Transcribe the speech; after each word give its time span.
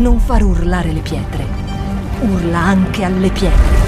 non 0.00 0.18
far 0.18 0.42
urlare 0.42 0.92
le 0.92 1.00
pietre. 1.02 1.44
Urla 2.22 2.58
anche 2.58 3.04
alle 3.04 3.30
pietre. 3.30 3.78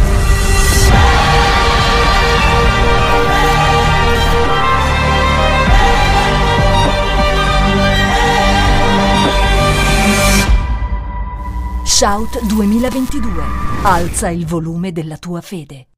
Shout 11.85 12.45
2022. 12.45 13.43
Alza 13.85 14.29
il 14.29 14.45
volume 14.45 14.93
della 14.93 15.17
tua 15.17 15.41
fede. 15.41 15.89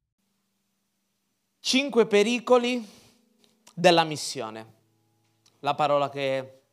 Cinque 1.59 2.05
pericoli 2.07 2.87
della 3.73 4.05
missione. 4.05 4.73
La 5.59 5.75
parola 5.75 6.09
che 6.09 6.64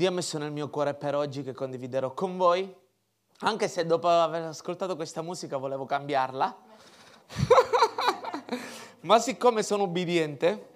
Dio 0.00 0.08
ha 0.08 0.12
messo 0.12 0.38
nel 0.38 0.50
mio 0.50 0.70
cuore 0.70 0.94
per 0.94 1.14
oggi 1.14 1.42
che 1.42 1.52
condividerò 1.52 2.14
con 2.14 2.38
voi, 2.38 2.74
anche 3.40 3.68
se 3.68 3.84
dopo 3.84 4.08
aver 4.08 4.44
ascoltato 4.44 4.96
questa 4.96 5.20
musica 5.20 5.58
volevo 5.58 5.84
cambiarla. 5.84 6.56
Ma 9.00 9.18
siccome 9.18 9.62
sono 9.62 9.82
ubbidiente 9.82 10.68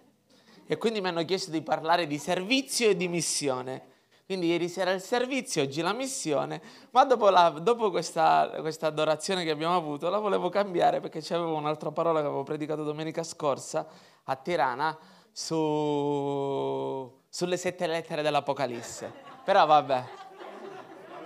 e 0.66 0.77
quindi 0.77 1.01
mi 1.01 1.09
hanno 1.09 1.24
chiesto 1.24 1.51
di 1.51 1.62
parlare 1.62 2.06
di 2.06 2.18
servizio 2.18 2.91
e 2.91 2.96
di 2.98 3.09
missione, 3.09 3.92
quindi 4.27 4.48
ieri 4.48 4.68
sera 4.68 4.91
il 4.91 5.01
servizio, 5.01 5.62
oggi 5.62 5.80
la 5.80 5.95
missione, 5.95 6.60
ma 6.91 7.06
dopo, 7.06 7.30
la, 7.30 7.48
dopo 7.48 7.91
questa, 7.91 8.51
questa, 8.60 8.88
adorazione 8.88 9.43
che 9.43 9.51
abbiamo 9.51 9.74
avuto 9.74 10.10
la 10.10 10.18
volevo 10.18 10.51
cambiare 10.51 11.01
perché 11.01 11.23
c'avevo 11.23 11.56
un'altra 11.56 11.91
parola 11.93 12.20
che 12.20 12.27
avevo 12.27 12.43
predicato 12.43 12.82
domenica 12.82 13.23
scorsa 13.23 13.87
a 14.24 14.37
Tirana 14.37 14.98
su, 15.32 17.23
sulle 17.34 17.56
sette 17.56 17.88
lettere 17.88 18.23
dell'Apocalisse. 18.23 19.12
Però 19.43 19.66
vabbè, 19.66 20.05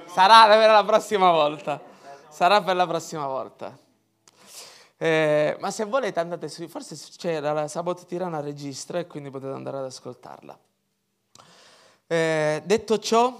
sarà 0.06 0.46
per 0.56 0.70
la 0.70 0.82
prossima 0.82 1.30
volta, 1.30 1.78
sarà 2.30 2.62
per 2.62 2.76
la 2.76 2.86
prossima 2.86 3.26
volta. 3.26 3.76
Eh, 4.96 5.54
ma 5.60 5.70
se 5.70 5.84
volete 5.84 6.18
andate 6.18 6.48
su, 6.48 6.66
forse 6.66 6.96
c'è 6.96 7.40
la 7.40 7.68
Sabot 7.68 8.06
Tirana 8.06 8.40
registra 8.40 8.98
e 8.98 9.06
quindi 9.06 9.28
potete 9.28 9.52
andare 9.52 9.76
ad 9.76 9.84
ascoltarla. 9.84 10.58
Eh, 12.06 12.62
detto 12.64 12.98
ciò, 12.98 13.38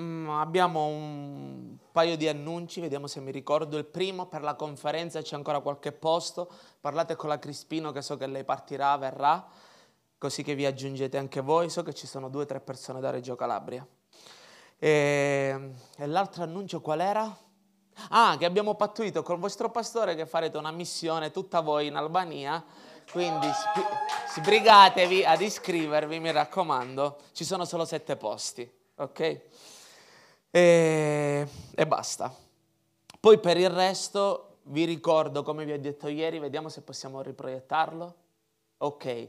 mm, 0.00 0.28
abbiamo 0.28 0.86
un 0.86 1.76
paio 1.92 2.16
di 2.16 2.26
annunci, 2.26 2.80
vediamo 2.80 3.06
se 3.06 3.20
mi 3.20 3.30
ricordo. 3.30 3.78
Il 3.78 3.84
primo, 3.84 4.26
per 4.26 4.42
la 4.42 4.54
conferenza 4.54 5.22
c'è 5.22 5.36
ancora 5.36 5.60
qualche 5.60 5.92
posto, 5.92 6.50
parlate 6.80 7.14
con 7.14 7.28
la 7.28 7.38
Crispino 7.38 7.92
che 7.92 8.02
so 8.02 8.16
che 8.16 8.26
lei 8.26 8.42
partirà, 8.42 8.96
verrà, 8.96 9.46
così 10.18 10.42
che 10.42 10.54
vi 10.54 10.66
aggiungete 10.66 11.18
anche 11.18 11.40
voi. 11.40 11.70
So 11.70 11.82
che 11.82 11.94
ci 11.94 12.06
sono 12.06 12.28
due 12.28 12.42
o 12.42 12.46
tre 12.46 12.60
persone 12.60 13.00
da 13.00 13.10
Reggio 13.10 13.36
Calabria. 13.36 13.86
E, 14.78 15.70
e 15.96 16.06
l'altro 16.06 16.42
annuncio 16.42 16.80
qual 16.80 17.00
era? 17.00 17.38
Ah, 18.10 18.36
che 18.38 18.44
abbiamo 18.44 18.74
pattuito 18.74 19.22
col 19.22 19.38
vostro 19.38 19.70
pastore 19.70 20.14
che 20.14 20.26
farete 20.26 20.58
una 20.58 20.70
missione 20.70 21.30
tutta 21.30 21.60
voi 21.60 21.86
in 21.86 21.96
Albania 21.96 22.62
quindi 23.10 23.46
sbrigatevi 24.34 25.24
ad 25.24 25.40
iscrivervi, 25.40 26.18
mi 26.18 26.32
raccomando, 26.32 27.18
ci 27.32 27.44
sono 27.44 27.64
solo 27.64 27.84
sette 27.84 28.16
posti, 28.16 28.68
ok? 28.96 29.40
E, 30.50 31.48
e 31.74 31.86
basta. 31.86 32.34
Poi 33.20 33.38
per 33.38 33.56
il 33.56 33.70
resto 33.70 34.58
vi 34.64 34.84
ricordo, 34.84 35.42
come 35.42 35.64
vi 35.64 35.72
ho 35.72 35.78
detto 35.78 36.08
ieri, 36.08 36.38
vediamo 36.38 36.68
se 36.68 36.82
possiamo 36.82 37.22
riproiettarlo. 37.22 38.14
Ok. 38.78 39.28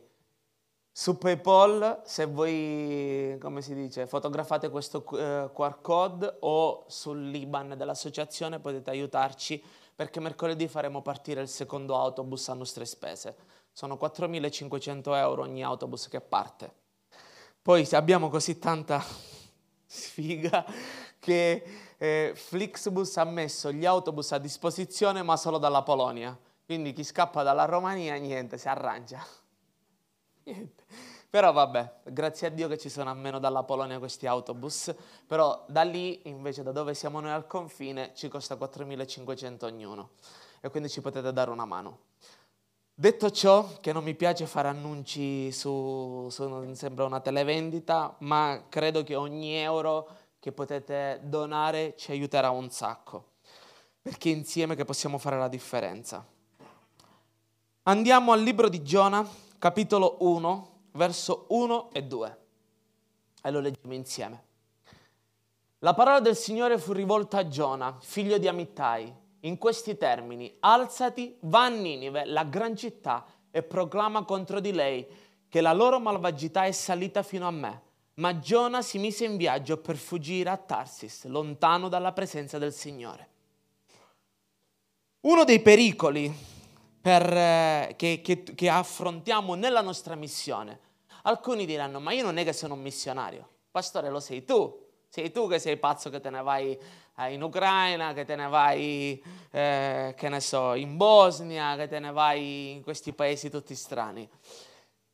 Su 0.99 1.19
PayPal, 1.19 2.01
se 2.05 2.25
voi, 2.25 3.37
come 3.39 3.61
si 3.61 3.75
dice, 3.75 4.07
fotografate 4.07 4.71
questo 4.71 5.05
eh, 5.15 5.47
QR 5.53 5.79
code 5.79 6.37
o 6.39 6.85
sull'IBAN 6.87 7.75
dell'associazione 7.77 8.57
potete 8.57 8.89
aiutarci 8.89 9.63
perché 9.93 10.19
mercoledì 10.19 10.67
faremo 10.67 11.03
partire 11.03 11.41
il 11.41 11.49
secondo 11.49 11.95
autobus 11.95 12.49
a 12.49 12.55
nostre 12.55 12.85
spese 12.85 13.35
sono 13.71 13.93
4.500 13.93 15.13
euro 15.17 15.43
ogni 15.43 15.63
autobus 15.63 16.07
che 16.07 16.19
parte. 16.19 16.73
Poi 17.61 17.87
abbiamo 17.91 18.27
così 18.29 18.57
tanta 18.57 18.99
sfiga 19.85 20.65
che 21.19 21.63
eh, 21.95 22.31
Flixbus 22.33 23.17
ha 23.17 23.23
messo 23.23 23.71
gli 23.71 23.85
autobus 23.85 24.31
a 24.31 24.39
disposizione 24.39 25.21
ma 25.21 25.37
solo 25.37 25.59
dalla 25.59 25.83
Polonia. 25.83 26.35
Quindi 26.65 26.91
chi 26.91 27.03
scappa 27.03 27.43
dalla 27.43 27.65
Romania 27.65 28.15
niente, 28.15 28.57
si 28.57 28.67
arrangia. 28.67 29.23
Niente. 30.47 30.85
Però 31.29 31.51
vabbè, 31.51 31.95
grazie 32.05 32.47
a 32.47 32.49
Dio 32.49 32.69
che 32.69 32.77
ci 32.77 32.87
sono 32.87 33.09
almeno 33.09 33.37
dalla 33.37 33.63
Polonia 33.63 33.99
questi 33.99 34.27
autobus, 34.27 34.95
però 35.25 35.65
da 35.67 35.83
lì 35.83 36.21
invece 36.29 36.63
da 36.63 36.71
dove 36.71 36.93
siamo 36.93 37.19
noi 37.19 37.31
al 37.31 37.47
confine 37.47 38.13
ci 38.15 38.29
costa 38.29 38.55
4.500 38.55 39.65
ognuno 39.65 40.11
e 40.61 40.69
quindi 40.69 40.89
ci 40.89 41.01
potete 41.01 41.33
dare 41.33 41.49
una 41.49 41.65
mano. 41.65 41.99
Detto 42.93 43.29
ciò, 43.29 43.77
che 43.81 43.91
non 43.91 44.05
mi 44.05 44.15
piace 44.15 44.45
fare 44.45 44.69
annunci 44.69 45.51
su, 45.51 46.29
su, 46.31 46.73
sembra 46.73 47.03
una 47.03 47.19
televendita, 47.19 48.15
ma 48.19 48.63
credo 48.69 49.03
che 49.03 49.15
ogni 49.15 49.53
euro 49.53 50.07
che 50.39 50.53
potete 50.53 51.19
donare 51.23 51.93
ci 51.97 52.11
aiuterà 52.11 52.51
un 52.51 52.71
sacco, 52.71 53.31
perché 54.01 54.31
è 54.31 54.33
insieme 54.33 54.75
che 54.75 54.85
possiamo 54.85 55.17
fare 55.17 55.37
la 55.37 55.49
differenza. 55.49 56.25
Andiamo 57.83 58.31
al 58.31 58.41
libro 58.41 58.69
di 58.69 58.81
Giona, 58.81 59.27
capitolo 59.59 60.17
1, 60.19 60.71
verso 60.91 61.45
1 61.49 61.91
e 61.91 62.03
2, 62.03 62.37
e 63.43 63.51
lo 63.51 63.59
leggiamo 63.59 63.93
insieme. 63.93 64.43
La 65.79 65.93
parola 65.93 66.19
del 66.19 66.35
Signore 66.35 66.77
fu 66.77 66.93
rivolta 66.93 67.39
a 67.39 67.47
Giona, 67.47 67.97
figlio 67.99 68.37
di 68.37 68.47
Amittai 68.47 69.13
in 69.41 69.57
questi 69.57 69.97
termini, 69.97 70.55
alzati, 70.59 71.37
va 71.41 71.65
a 71.65 71.69
Ninive, 71.69 72.25
la 72.25 72.43
gran 72.43 72.75
città, 72.75 73.25
e 73.51 73.63
proclama 73.63 74.23
contro 74.23 74.59
di 74.59 74.71
lei 74.71 75.07
che 75.49 75.61
la 75.61 75.73
loro 75.73 75.99
malvagità 75.99 76.65
è 76.65 76.71
salita 76.71 77.23
fino 77.23 77.47
a 77.47 77.51
me. 77.51 77.81
Ma 78.15 78.39
Giona 78.39 78.81
si 78.81 78.97
mise 78.97 79.25
in 79.25 79.37
viaggio 79.37 79.77
per 79.77 79.95
fuggire 79.95 80.49
a 80.49 80.57
Tarsis, 80.57 81.25
lontano 81.25 81.87
dalla 81.87 82.11
presenza 82.11 82.57
del 82.57 82.73
Signore. 82.73 83.29
Uno 85.21 85.43
dei 85.43 85.59
pericoli 85.61 86.55
per, 87.07 87.31
eh, 87.31 87.93
che, 87.95 88.19
che, 88.21 88.43
che 88.43 88.69
affrontiamo 88.69 89.53
nella 89.53 89.79
nostra 89.79 90.15
missione, 90.15 90.77
alcuni 91.21 91.65
diranno, 91.65 92.01
ma 92.01 92.11
io 92.11 92.21
non 92.21 92.35
è 92.37 92.43
che 92.43 92.51
sono 92.51 92.73
un 92.73 92.81
missionario, 92.81 93.47
pastore 93.71 94.09
lo 94.09 94.19
sei 94.19 94.43
tu, 94.43 94.77
sei 95.07 95.31
tu 95.31 95.47
che 95.47 95.57
sei 95.57 95.77
pazzo 95.77 96.09
che 96.09 96.19
te 96.19 96.29
ne 96.29 96.41
vai 96.41 96.77
eh, 97.17 97.31
in 97.31 97.41
Ucraina, 97.43 98.11
che 98.11 98.25
te 98.25 98.35
ne 98.35 98.49
vai, 98.49 99.23
eh, 99.51 100.15
che 100.17 100.27
ne 100.27 100.41
so, 100.41 100.73
in 100.73 100.97
Bosnia, 100.97 101.77
che 101.77 101.87
te 101.87 101.99
ne 101.99 102.11
vai 102.11 102.71
in 102.71 102.83
questi 102.83 103.13
paesi 103.13 103.49
tutti 103.49 103.73
strani. 103.73 104.29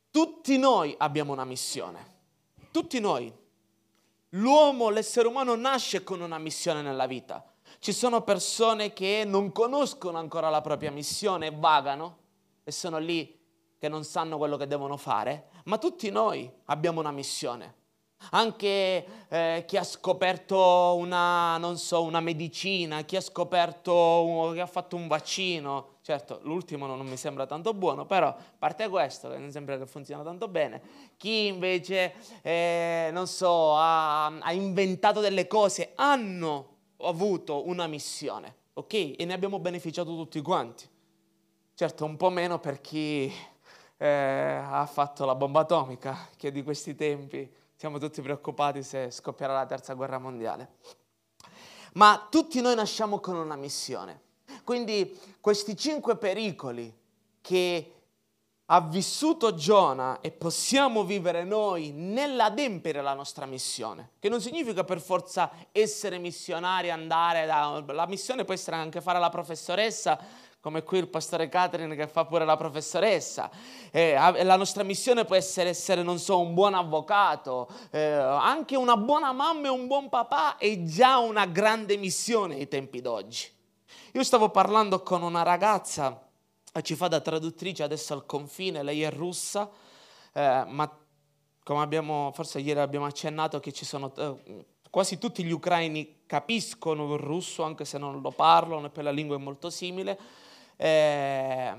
Tutti 0.10 0.58
noi 0.58 0.96
abbiamo 0.98 1.32
una 1.32 1.46
missione. 1.46 2.04
Tutti 2.72 3.00
noi. 3.00 3.32
L'uomo, 4.30 4.90
l'essere 4.90 5.28
umano 5.28 5.54
nasce 5.54 6.04
con 6.04 6.22
una 6.22 6.40
missione 6.40 6.82
nella 6.82 7.06
vita. 7.06 7.53
Ci 7.84 7.92
sono 7.92 8.22
persone 8.22 8.94
che 8.94 9.24
non 9.26 9.52
conoscono 9.52 10.18
ancora 10.18 10.50
la 10.50 10.62
propria 10.62 10.90
missione 10.90 11.52
vagano 11.52 12.18
e 12.64 12.72
sono 12.72 12.98
lì 12.98 13.38
che 13.78 13.90
non 13.90 14.06
sanno 14.06 14.38
quello 14.38 14.56
che 14.56 14.68
devono 14.68 14.96
fare, 14.96 15.50
ma 15.66 15.78
tutti 15.78 16.10
noi 16.10 16.50
abbiamo 16.68 17.02
una 17.02 17.12
missione 17.12 17.82
anche 18.30 19.06
eh, 19.28 19.66
chi 19.68 19.76
ha 19.76 19.84
scoperto 19.84 20.96
una, 20.96 21.58
non 21.58 21.78
so, 21.78 22.04
una 22.04 22.22
medicina, 22.22 23.02
chi 23.02 23.18
ha 23.18 23.22
scoperto, 23.22 24.52
chi 24.54 24.62
ha 24.62 24.66
fatto 24.66 24.96
un 24.96 25.08
vaccino. 25.08 25.98
Certo, 26.02 26.40
l'ultimo 26.44 26.86
non 26.86 27.06
mi 27.06 27.18
sembra 27.18 27.46
tanto 27.46 27.74
buono, 27.74 28.06
però 28.06 28.28
a 28.28 28.38
parte 28.58 28.88
questo, 28.88 29.30
che 29.30 29.38
non 29.38 29.52
sembra 29.52 29.78
che 29.78 29.86
funzioni 29.86 30.24
tanto 30.24 30.48
bene, 30.48 30.82
chi 31.18 31.48
invece, 31.48 32.14
eh, 32.42 33.10
non 33.12 33.28
so, 33.28 33.76
ha, 33.76 34.28
ha 34.28 34.54
inventato 34.54 35.20
delle 35.20 35.48
cose, 35.48 35.92
hanno 35.96 36.73
avuto 37.08 37.68
una 37.68 37.88
missione, 37.88 38.56
ok? 38.74 38.94
E 38.94 39.26
ne 39.26 39.34
abbiamo 39.34 39.60
beneficiato 39.60 40.16
tutti 40.16 40.42
quanti. 40.42 40.88
Certo, 41.76 42.06
un 42.06 42.18
po' 42.18 42.30
meno 42.30 42.60
per 42.60 42.82
chi 42.82 43.32
eh, 43.98 44.62
ha 44.64 44.86
fatto 44.86 45.26
la 45.26 45.36
bomba 45.36 45.62
atomica, 45.62 46.30
che 46.38 46.52
di 46.52 46.64
questi 46.64 46.96
tempi 46.96 47.52
siamo 47.76 47.98
tutti 47.98 48.22
preoccupati 48.22 48.84
se 48.84 49.12
scoppierà 49.12 49.54
la 49.54 49.66
terza 49.66 49.94
guerra 49.94 50.20
mondiale. 50.20 50.76
Ma 51.94 52.28
tutti 52.30 52.62
noi 52.62 52.76
nasciamo 52.76 53.20
con 53.20 53.36
una 53.36 53.56
missione. 53.56 54.22
Quindi 54.64 55.20
questi 55.40 55.76
cinque 55.76 56.16
pericoli 56.16 56.96
che 57.42 58.03
ha 58.76 58.82
vissuto 58.82 59.54
Giona 59.54 60.20
e 60.20 60.32
possiamo 60.32 61.04
vivere 61.04 61.44
noi 61.44 61.92
nell'adempiere 61.92 63.04
la 63.04 63.14
nostra 63.14 63.46
missione, 63.46 64.14
che 64.18 64.30
non 64.30 64.42
significa 64.42 64.84
per 64.84 65.00
forza 65.00 65.52
essere 65.72 66.18
missionari, 66.18 66.90
andare 66.90 67.46
da... 67.46 67.84
La 67.86 68.08
missione 68.08 68.46
può 68.46 68.54
essere 68.56 68.76
anche 68.76 69.00
fare 69.00 69.20
la 69.20 69.30
professoressa 69.30 70.20
come 70.60 70.82
qui 70.84 70.98
il 70.98 71.10
pastore 71.10 71.50
Catherine 71.50 71.94
che 71.94 72.08
fa 72.08 72.26
pure 72.26 72.46
la 72.46 72.56
professoressa. 72.56 73.52
Eh, 73.92 74.14
la 74.44 74.56
nostra 74.56 74.82
missione 74.84 75.26
può 75.26 75.36
essere 75.36 75.70
essere, 75.70 76.02
non 76.02 76.18
so, 76.18 76.40
un 76.40 76.54
buon 76.54 76.74
avvocato, 76.74 77.68
eh, 77.92 78.02
anche 78.02 78.78
una 78.78 78.96
buona 78.96 79.34
mamma 79.34 79.68
e 79.68 79.72
un 79.72 79.86
buon 79.88 80.10
papà 80.10 80.58
è 80.58 80.82
già 80.84 81.18
una 81.18 81.46
grande 81.46 81.98
missione 81.98 82.56
ai 82.56 82.68
tempi 82.70 83.02
d'oggi. 83.02 83.52
Io 84.14 84.24
stavo 84.24 84.50
parlando 84.50 85.04
con 85.04 85.22
una 85.22 85.44
ragazza 85.44 86.23
ci 86.82 86.96
fa 86.96 87.08
da 87.08 87.20
traduttrice 87.20 87.84
adesso 87.84 88.14
al 88.14 88.26
confine, 88.26 88.84
lei 88.84 89.04
è 89.04 89.12
russa, 89.12 89.70
eh, 90.34 90.64
ma 90.68 90.98
come 91.64 91.82
abbiamo, 91.82 92.32
forse 92.34 92.60
ieri 92.60 92.80
abbiamo 92.80 93.06
accennato 93.06 93.60
che 93.60 93.72
ci 93.72 93.86
sono 93.86 94.14
eh, 94.16 94.66
quasi 94.90 95.18
tutti 95.18 95.44
gli 95.44 95.52
ucraini 95.52 96.22
capiscono 96.28 97.14
il 97.14 97.20
russo 97.20 97.64
anche 97.64 97.86
se 97.86 97.98
non 97.98 98.22
lo 98.22 98.32
parlano 98.32 98.88
e 98.88 98.90
poi 98.90 99.04
la 99.04 99.12
lingua 99.12 99.38
è 99.38 99.40
molto 99.40 99.70
simile. 99.70 100.20
Eh, 100.76 101.74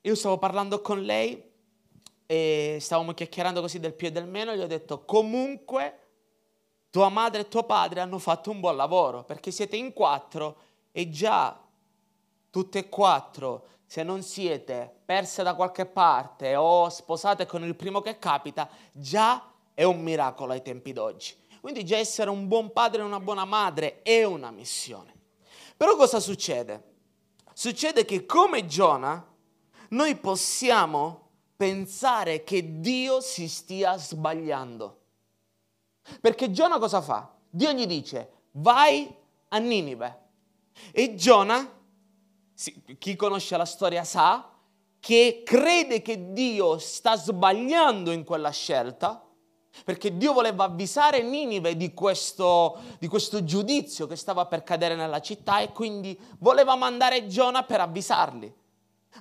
io 0.00 0.14
stavo 0.14 0.38
parlando 0.38 0.80
con 0.80 1.02
lei 1.02 1.40
e 2.26 2.78
stavamo 2.80 3.12
chiacchierando 3.12 3.60
così 3.60 3.78
del 3.78 3.94
più 3.94 4.08
e 4.08 4.12
del 4.12 4.26
meno 4.26 4.54
gli 4.54 4.60
ho 4.60 4.66
detto 4.66 5.04
comunque 5.04 6.06
tua 6.90 7.08
madre 7.08 7.42
e 7.42 7.48
tuo 7.48 7.62
padre 7.64 8.00
hanno 8.00 8.18
fatto 8.18 8.50
un 8.50 8.60
buon 8.60 8.76
lavoro 8.76 9.24
perché 9.24 9.50
siete 9.50 9.76
in 9.76 9.92
quattro 9.92 10.56
e 10.90 11.08
già 11.10 11.60
tutte 12.50 12.78
e 12.78 12.88
quattro 12.88 13.66
se 13.88 14.02
non 14.02 14.22
siete 14.22 15.00
perse 15.06 15.42
da 15.42 15.54
qualche 15.54 15.86
parte 15.86 16.54
o 16.56 16.90
sposate 16.90 17.46
con 17.46 17.64
il 17.64 17.74
primo 17.74 18.02
che 18.02 18.18
capita, 18.18 18.68
già 18.92 19.50
è 19.72 19.82
un 19.82 20.02
miracolo 20.02 20.52
ai 20.52 20.60
tempi 20.60 20.92
d'oggi. 20.92 21.34
Quindi 21.62 21.86
già 21.86 21.96
essere 21.96 22.28
un 22.28 22.48
buon 22.48 22.70
padre 22.70 23.00
e 23.00 23.04
una 23.06 23.18
buona 23.18 23.46
madre 23.46 24.02
è 24.02 24.24
una 24.24 24.50
missione. 24.50 25.14
Però 25.74 25.96
cosa 25.96 26.20
succede? 26.20 26.96
Succede 27.54 28.04
che 28.04 28.26
come 28.26 28.66
Giona 28.66 29.26
noi 29.88 30.16
possiamo 30.16 31.30
pensare 31.56 32.44
che 32.44 32.80
Dio 32.80 33.22
si 33.22 33.48
stia 33.48 33.96
sbagliando. 33.96 35.00
Perché 36.20 36.50
Giona 36.50 36.78
cosa 36.78 37.00
fa? 37.00 37.34
Dio 37.48 37.72
gli 37.72 37.86
dice 37.86 38.32
vai 38.50 39.10
a 39.48 39.56
Ninive. 39.56 40.26
E 40.92 41.14
Giona, 41.14 41.76
chi 42.98 43.14
conosce 43.16 43.56
la 43.56 43.64
storia 43.64 44.04
sa, 44.04 44.50
che 45.00 45.42
crede 45.44 46.02
che 46.02 46.32
Dio 46.32 46.78
sta 46.78 47.16
sbagliando 47.16 48.10
in 48.10 48.24
quella 48.24 48.50
scelta 48.50 49.22
perché 49.84 50.16
Dio 50.16 50.32
voleva 50.32 50.64
avvisare 50.64 51.22
Ninive 51.22 51.76
di 51.76 51.94
questo, 51.94 52.78
di 52.98 53.06
questo, 53.06 53.44
giudizio 53.44 54.06
che 54.06 54.16
stava 54.16 54.46
per 54.46 54.62
cadere 54.62 54.94
nella 54.94 55.20
città 55.20 55.60
e 55.60 55.72
quindi 55.72 56.18
voleva 56.38 56.74
mandare 56.74 57.26
Giona 57.26 57.62
per 57.62 57.80
avvisarli. 57.80 58.52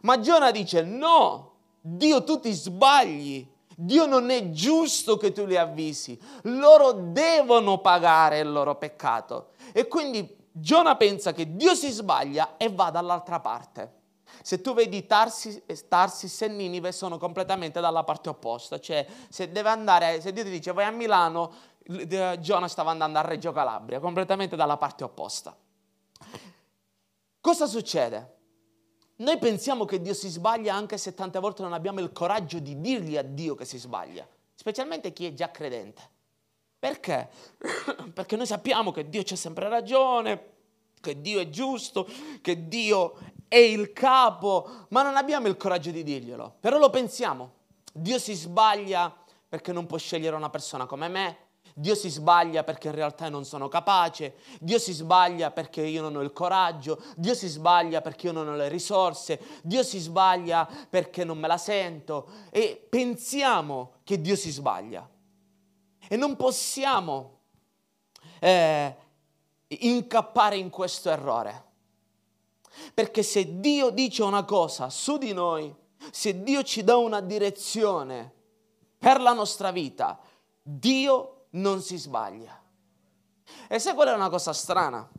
Ma 0.01 0.19
Giona 0.19 0.51
dice 0.51 0.81
no, 0.81 1.53
Dio 1.79 2.23
tu 2.23 2.39
ti 2.39 2.51
sbagli, 2.51 3.47
Dio 3.75 4.05
non 4.05 4.29
è 4.29 4.49
giusto 4.49 5.17
che 5.17 5.31
tu 5.31 5.45
li 5.45 5.57
avvisi, 5.57 6.19
loro 6.43 6.91
devono 6.91 7.79
pagare 7.79 8.39
il 8.39 8.51
loro 8.51 8.75
peccato. 8.75 9.49
E 9.73 9.87
quindi 9.87 10.36
Giona 10.59 10.95
pensa 10.95 11.33
che 11.33 11.55
Dio 11.55 11.75
si 11.75 11.89
sbaglia 11.89 12.57
e 12.57 12.69
va 12.69 12.89
dall'altra 12.89 13.39
parte. 13.39 13.93
Se 14.41 14.61
tu 14.61 14.73
vedi 14.73 15.05
Tarsis, 15.05 15.61
Tarsis 15.87 16.41
e 16.41 16.47
Ninive 16.47 16.91
sono 16.91 17.17
completamente 17.17 17.79
dalla 17.79 18.03
parte 18.03 18.29
opposta, 18.29 18.79
cioè 18.79 19.05
se 19.29 19.51
deve 19.51 19.69
andare, 19.69 20.19
se 20.19 20.33
Dio 20.33 20.43
ti 20.43 20.49
dice 20.49 20.73
vai 20.73 20.85
a 20.85 20.91
Milano, 20.91 21.51
Giona 22.39 22.67
stava 22.67 22.91
andando 22.91 23.19
a 23.19 23.21
Reggio 23.21 23.51
Calabria, 23.51 23.99
completamente 23.99 24.55
dalla 24.55 24.77
parte 24.77 25.03
opposta. 25.03 25.55
Cosa 27.39 27.65
succede? 27.67 28.35
Noi 29.17 29.37
pensiamo 29.37 29.85
che 29.85 30.01
Dio 30.01 30.13
si 30.13 30.27
sbaglia 30.27 30.75
anche 30.75 30.97
se 30.97 31.13
tante 31.13 31.39
volte 31.39 31.61
non 31.61 31.73
abbiamo 31.73 32.01
il 32.01 32.11
coraggio 32.11 32.59
di 32.59 32.79
dirgli 32.81 33.15
a 33.17 33.23
Dio 33.23 33.55
che 33.55 33.65
si 33.65 33.77
sbaglia, 33.77 34.27
specialmente 34.53 35.13
chi 35.13 35.25
è 35.25 35.33
già 35.33 35.49
credente. 35.49 36.15
Perché? 36.79 37.29
Perché 38.13 38.35
noi 38.35 38.45
sappiamo 38.45 38.91
che 38.91 39.09
Dio 39.09 39.21
c'ha 39.23 39.35
sempre 39.35 39.67
ragione, 39.69 40.55
che 41.01 41.21
Dio 41.21 41.39
è 41.39 41.49
giusto, 41.49 42.07
che 42.41 42.67
Dio 42.67 43.17
è 43.47 43.57
il 43.57 43.93
capo, 43.93 44.85
ma 44.89 45.03
non 45.03 45.15
abbiamo 45.15 45.47
il 45.47 45.57
coraggio 45.57 45.91
di 45.91 46.03
dirglielo. 46.03 46.55
Però 46.59 46.77
lo 46.77 46.89
pensiamo. 46.89 47.53
Dio 47.91 48.19
si 48.19 48.33
sbaglia 48.33 49.15
perché 49.49 49.71
non 49.71 49.85
può 49.85 49.97
scegliere 49.97 50.35
una 50.35 50.49
persona 50.49 50.85
come 50.85 51.07
me. 51.07 51.37
Dio 51.73 51.93
si 51.93 52.09
sbaglia 52.09 52.63
perché 52.63 52.87
in 52.87 52.95
realtà 52.95 53.29
non 53.29 53.45
sono 53.45 53.67
capace, 53.67 54.37
Dio 54.59 54.79
si 54.79 54.93
sbaglia 54.93 55.51
perché 55.51 55.83
io 55.83 56.01
non 56.01 56.15
ho 56.15 56.21
il 56.21 56.33
coraggio, 56.33 56.99
Dio 57.15 57.35
si 57.35 57.47
sbaglia 57.47 58.01
perché 58.01 58.27
io 58.27 58.31
non 58.31 58.47
ho 58.47 58.55
le 58.55 58.67
risorse, 58.67 59.39
Dio 59.61 59.83
si 59.83 59.99
sbaglia 59.99 60.67
perché 60.89 61.23
non 61.23 61.37
me 61.37 61.47
la 61.47 61.59
sento 61.59 62.29
e 62.49 62.83
pensiamo 62.89 63.91
che 64.03 64.19
Dio 64.19 64.35
si 64.35 64.49
sbaglia. 64.49 65.07
E 66.07 66.15
non 66.15 66.35
possiamo 66.35 67.39
eh, 68.39 68.95
incappare 69.67 70.57
in 70.57 70.69
questo 70.69 71.09
errore. 71.09 71.65
Perché 72.93 73.23
se 73.23 73.59
Dio 73.59 73.89
dice 73.89 74.23
una 74.23 74.43
cosa 74.43 74.89
su 74.89 75.17
di 75.17 75.33
noi, 75.33 75.73
se 76.11 76.43
Dio 76.43 76.63
ci 76.63 76.83
dà 76.83 76.97
una 76.97 77.21
direzione 77.21 78.31
per 78.97 79.19
la 79.19 79.33
nostra 79.33 79.71
vita, 79.71 80.19
Dio 80.61 81.45
non 81.51 81.81
si 81.81 81.97
sbaglia. 81.97 82.61
E 83.67 83.79
sai 83.79 83.93
qual 83.93 84.09
è 84.09 84.13
una 84.13 84.29
cosa 84.29 84.53
strana? 84.53 85.09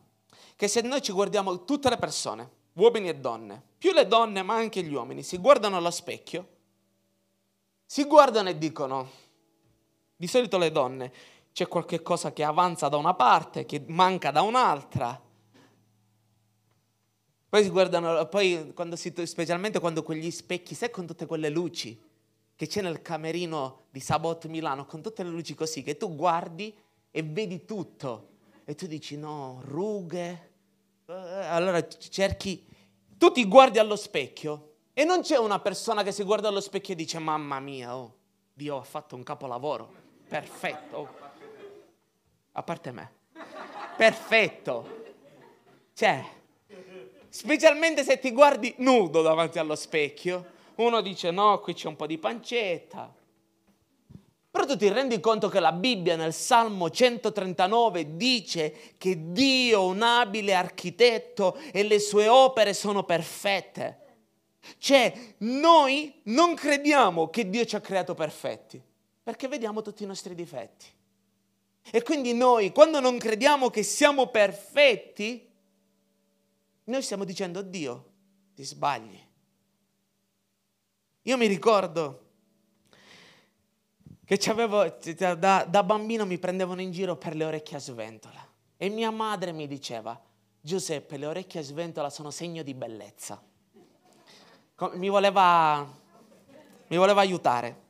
Che 0.56 0.68
se 0.68 0.80
noi 0.80 1.02
ci 1.02 1.12
guardiamo 1.12 1.64
tutte 1.64 1.88
le 1.88 1.96
persone, 1.96 2.50
uomini 2.74 3.08
e 3.08 3.16
donne, 3.16 3.62
più 3.78 3.92
le 3.92 4.06
donne 4.06 4.42
ma 4.42 4.54
anche 4.54 4.82
gli 4.82 4.92
uomini, 4.92 5.22
si 5.22 5.38
guardano 5.38 5.76
allo 5.76 5.90
specchio, 5.90 6.48
si 7.86 8.04
guardano 8.04 8.48
e 8.48 8.58
dicono, 8.58 9.08
di 10.18 10.26
solito 10.26 10.58
le 10.58 10.72
donne, 10.72 11.12
c'è 11.52 11.68
qualche 11.68 12.02
cosa 12.02 12.32
che 12.32 12.42
avanza 12.42 12.88
da 12.88 12.98
una 12.98 13.14
parte, 13.14 13.64
che 13.64 13.82
manca 13.86 14.30
da 14.30 14.42
un'altra, 14.42 15.18
poi 17.48 17.62
si 17.62 17.70
guardano, 17.70 18.26
poi 18.26 18.72
quando 18.74 18.94
si, 18.94 19.10
specialmente 19.24 19.80
quando 19.80 20.02
quegli 20.02 20.30
specchi, 20.30 20.74
sai 20.74 20.90
con 20.90 21.06
tutte 21.06 21.24
quelle 21.24 21.48
luci 21.48 21.98
che 22.54 22.66
c'è 22.66 22.82
nel 22.82 23.00
camerino 23.00 23.84
di 23.90 24.00
Sabot 24.00 24.44
Milano, 24.46 24.84
con 24.84 25.00
tutte 25.00 25.22
le 25.22 25.30
luci 25.30 25.54
così, 25.54 25.82
che 25.82 25.96
tu 25.96 26.14
guardi 26.14 26.76
e 27.10 27.22
vedi 27.22 27.64
tutto. 27.64 28.28
E 28.64 28.74
tu 28.74 28.86
dici 28.86 29.16
no, 29.16 29.62
rughe. 29.64 30.50
Eh, 31.06 31.12
allora 31.12 31.86
cerchi, 31.88 32.66
tu 33.16 33.32
ti 33.32 33.46
guardi 33.46 33.78
allo 33.78 33.96
specchio 33.96 34.74
e 34.92 35.04
non 35.04 35.22
c'è 35.22 35.38
una 35.38 35.58
persona 35.58 36.02
che 36.02 36.12
si 36.12 36.24
guarda 36.24 36.48
allo 36.48 36.60
specchio 36.60 36.92
e 36.92 36.96
dice 36.96 37.18
mamma 37.18 37.60
mia, 37.60 37.96
oh, 37.96 38.14
Dio 38.52 38.76
ha 38.76 38.84
fatto 38.84 39.16
un 39.16 39.22
capolavoro, 39.22 39.92
perfetto. 40.28 41.08
A 42.52 42.62
parte 42.62 42.92
me. 42.92 43.12
Perfetto. 43.96 44.96
Cioè, 45.94 46.24
specialmente 47.28 48.04
se 48.04 48.18
ti 48.18 48.30
guardi 48.30 48.74
nudo 48.78 49.22
davanti 49.22 49.58
allo 49.58 49.74
specchio. 49.74 50.56
Uno 50.76 51.00
dice 51.00 51.30
no, 51.30 51.58
qui 51.58 51.74
c'è 51.74 51.88
un 51.88 51.96
po' 51.96 52.06
di 52.06 52.18
pancetta. 52.18 53.12
Però 54.50 54.64
tu 54.64 54.76
ti 54.76 54.88
rendi 54.88 55.20
conto 55.20 55.48
che 55.48 55.60
la 55.60 55.72
Bibbia 55.72 56.16
nel 56.16 56.32
Salmo 56.32 56.90
139 56.90 58.16
dice 58.16 58.74
che 58.96 59.32
Dio 59.32 59.82
è 59.82 59.84
un 59.84 60.02
abile 60.02 60.54
architetto 60.54 61.56
e 61.70 61.82
le 61.82 61.98
sue 61.98 62.28
opere 62.28 62.74
sono 62.74 63.04
perfette. 63.04 64.06
Cioè, 64.78 65.34
noi 65.38 66.20
non 66.24 66.54
crediamo 66.54 67.28
che 67.28 67.48
Dio 67.48 67.64
ci 67.64 67.76
ha 67.76 67.80
creato 67.80 68.14
perfetti, 68.14 68.82
perché 69.28 69.46
vediamo 69.46 69.82
tutti 69.82 70.04
i 70.04 70.06
nostri 70.06 70.34
difetti. 70.34 70.86
E 71.90 72.02
quindi 72.02 72.32
noi, 72.32 72.72
quando 72.72 72.98
non 72.98 73.18
crediamo 73.18 73.68
che 73.68 73.82
siamo 73.82 74.28
perfetti, 74.28 75.46
noi 76.84 77.02
stiamo 77.02 77.24
dicendo, 77.24 77.60
Dio, 77.60 78.10
ti 78.54 78.64
sbagli. 78.64 79.20
Io 81.24 81.36
mi 81.36 81.46
ricordo 81.46 82.22
che 84.24 84.38
da, 85.36 85.64
da 85.68 85.82
bambino 85.82 86.24
mi 86.24 86.38
prendevano 86.38 86.80
in 86.80 86.90
giro 86.90 87.16
per 87.16 87.36
le 87.36 87.44
orecchie 87.44 87.76
a 87.76 87.80
sventola 87.80 88.48
e 88.78 88.88
mia 88.88 89.10
madre 89.10 89.52
mi 89.52 89.66
diceva, 89.66 90.18
Giuseppe, 90.58 91.18
le 91.18 91.26
orecchie 91.26 91.60
a 91.60 91.64
sventola 91.64 92.08
sono 92.08 92.30
segno 92.30 92.62
di 92.62 92.72
bellezza. 92.72 93.42
Mi 94.94 95.10
voleva, 95.10 95.86
mi 96.86 96.96
voleva 96.96 97.20
aiutare. 97.20 97.87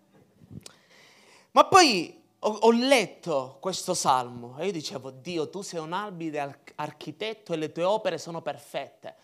Ma 1.52 1.64
poi 1.66 2.22
ho, 2.40 2.48
ho, 2.48 2.70
letto 2.70 3.56
questo 3.60 3.94
salmo 3.94 4.58
e 4.58 4.66
io 4.66 4.72
dicevo, 4.72 5.10
Dio, 5.10 5.48
tu 5.48 5.62
sei 5.62 5.80
un 5.80 5.92
abile 5.92 6.62
architetto 6.76 7.52
e 7.52 7.56
le 7.56 7.72
tue 7.72 7.84
opere 7.84 8.18
sono 8.18 8.42
perfette. 8.42 9.16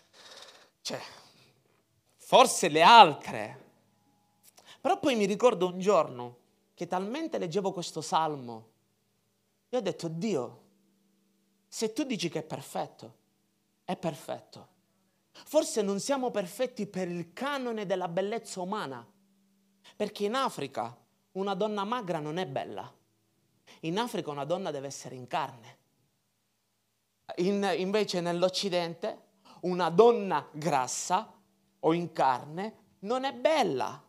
Cioè, 0.81 1.01
forse 2.17 2.67
le 2.67 2.81
altre. 2.81 3.63
Però 4.81 4.99
poi 4.99 5.15
mi 5.15 5.25
ricordo 5.25 5.67
un 5.67 5.79
giorno 5.79 6.37
che 6.73 6.87
talmente 6.87 7.37
leggevo 7.37 7.71
questo 7.71 8.01
salmo, 8.01 8.69
io 9.69 9.79
ho 9.79 9.81
detto, 9.81 10.07
Dio, 10.07 10.61
se 11.67 11.93
tu 11.93 12.03
dici 12.03 12.29
che 12.29 12.39
è 12.39 12.43
perfetto, 12.43 13.15
è 13.83 13.95
perfetto. 13.95 14.67
Forse 15.31 15.81
non 15.81 15.99
siamo 15.99 16.31
perfetti 16.31 16.85
per 16.85 17.07
il 17.07 17.33
canone 17.33 17.85
della 17.85 18.07
bellezza 18.07 18.61
umana, 18.61 19.05
perché 19.95 20.25
in 20.25 20.35
Africa 20.35 20.95
una 21.35 21.53
donna 21.53 21.83
magra 21.83 22.19
non 22.19 22.37
è 22.37 22.45
bella. 22.45 22.91
In 23.81 23.97
Africa 23.97 24.31
una 24.31 24.45
donna 24.45 24.71
deve 24.71 24.87
essere 24.87 25.15
in 25.15 25.27
carne. 25.27 25.77
In, 27.37 27.73
invece 27.77 28.21
nell'Occidente 28.21 29.23
una 29.61 29.89
donna 29.89 30.47
grassa 30.51 31.33
o 31.79 31.93
in 31.93 32.11
carne 32.11 32.83
non 32.99 33.23
è 33.23 33.33
bella. 33.33 34.03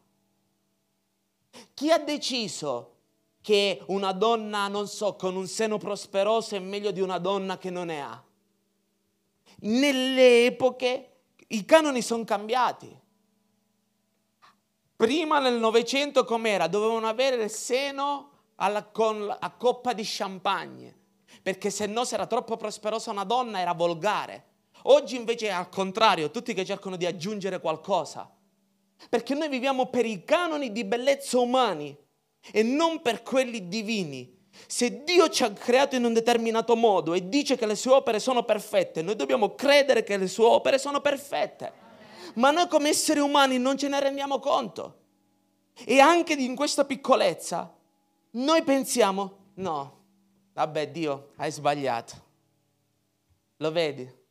Chi 1.73 1.91
ha 1.91 1.99
deciso 1.99 2.95
che 3.41 3.83
una 3.87 4.13
donna, 4.13 4.69
non 4.69 4.89
so, 4.89 5.15
con 5.15 5.37
un 5.37 5.47
seno 5.47 5.79
prosperoso 5.79 6.57
è 6.57 6.59
meglio 6.59 6.91
di 6.91 7.01
una 7.01 7.19
donna 7.19 7.59
che 7.59 7.71
non 7.71 7.87
ne 7.87 8.03
ha? 8.03 8.23
Nelle 9.61 10.47
epoche 10.47 11.13
i 11.49 11.65
canoni 11.65 12.03
sono 12.03 12.25
cambiati. 12.25 13.05
Prima 14.97 15.41
nel 15.41 15.59
Novecento 15.59 16.25
com'era? 16.25 16.69
Dovevano 16.69 17.07
avere 17.07 17.43
il 17.43 17.51
seno 17.51 18.31
alla, 18.55 18.83
con, 18.83 19.37
a 19.39 19.51
coppa 19.51 19.93
di 19.93 20.03
champagne, 20.07 20.97
perché 21.43 21.69
se 21.69 21.85
no 21.85 22.05
se 22.05 22.15
era 22.15 22.27
troppo 22.27 22.57
prosperosa 22.57 23.11
una 23.11 23.25
donna 23.25 23.61
era 23.61 23.75
volgare. 23.75 24.45
Oggi 24.85 25.17
invece 25.17 25.49
è 25.49 25.51
al 25.51 25.69
contrario, 25.69 26.31
tutti 26.31 26.55
che 26.55 26.65
cercano 26.65 26.97
di 26.97 27.05
aggiungere 27.05 27.61
qualcosa. 27.61 28.31
Perché 29.11 29.35
noi 29.35 29.51
viviamo 29.51 29.87
per 29.91 30.07
i 30.07 30.25
canoni 30.25 30.73
di 30.73 30.85
bellezza 30.85 31.39
umani 31.39 31.95
e 32.51 32.63
non 32.63 33.03
per 33.03 33.23
quelli 33.23 33.69
divini. 33.69 34.35
Se 34.67 35.05
Dio 35.05 35.29
ci 35.29 35.45
ha 35.45 35.53
creato 35.53 35.97
in 35.97 36.05
un 36.05 36.15
determinato 36.15 36.75
modo 36.75 37.13
e 37.13 37.29
dice 37.29 37.59
che 37.59 37.67
le 37.67 37.77
sue 37.77 37.93
opere 37.93 38.19
sono 38.19 38.45
perfette, 38.45 39.03
noi 39.03 39.15
dobbiamo 39.15 39.55
credere 39.55 40.03
che 40.03 40.17
le 40.17 40.29
sue 40.29 40.47
opere 40.47 40.79
sono 40.79 41.03
perfette. 41.03 41.85
Ma 42.37 42.51
noi 42.51 42.69
come 42.69 42.89
esseri 42.91 43.21
umani 43.21 43.59
non 43.59 43.77
ce 43.77 43.89
ne 43.89 44.01
rendiamo 44.01 44.39
conto. 44.39 45.05
E 45.85 46.01
anche 46.01 46.35
in 46.35 46.57
questa 46.57 46.85
piccolezza 46.85 47.75
noi 48.31 48.63
pensiamo, 48.63 49.51
no, 49.55 50.05
vabbè 50.53 50.91
Dio, 50.91 51.33
hai 51.37 51.51
sbagliato. 51.51 52.25
Lo 53.59 53.73
vedi? 53.73 54.25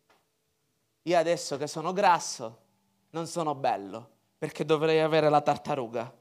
Io 1.03 1.17
adesso 1.17 1.57
che 1.57 1.67
sono 1.67 1.93
grasso 1.93 2.63
non 3.11 3.27
sono 3.27 3.55
bello 3.55 4.09
perché 4.37 4.65
dovrei 4.65 4.99
avere 4.99 5.29
la 5.29 5.41
tartaruga. 5.41 6.13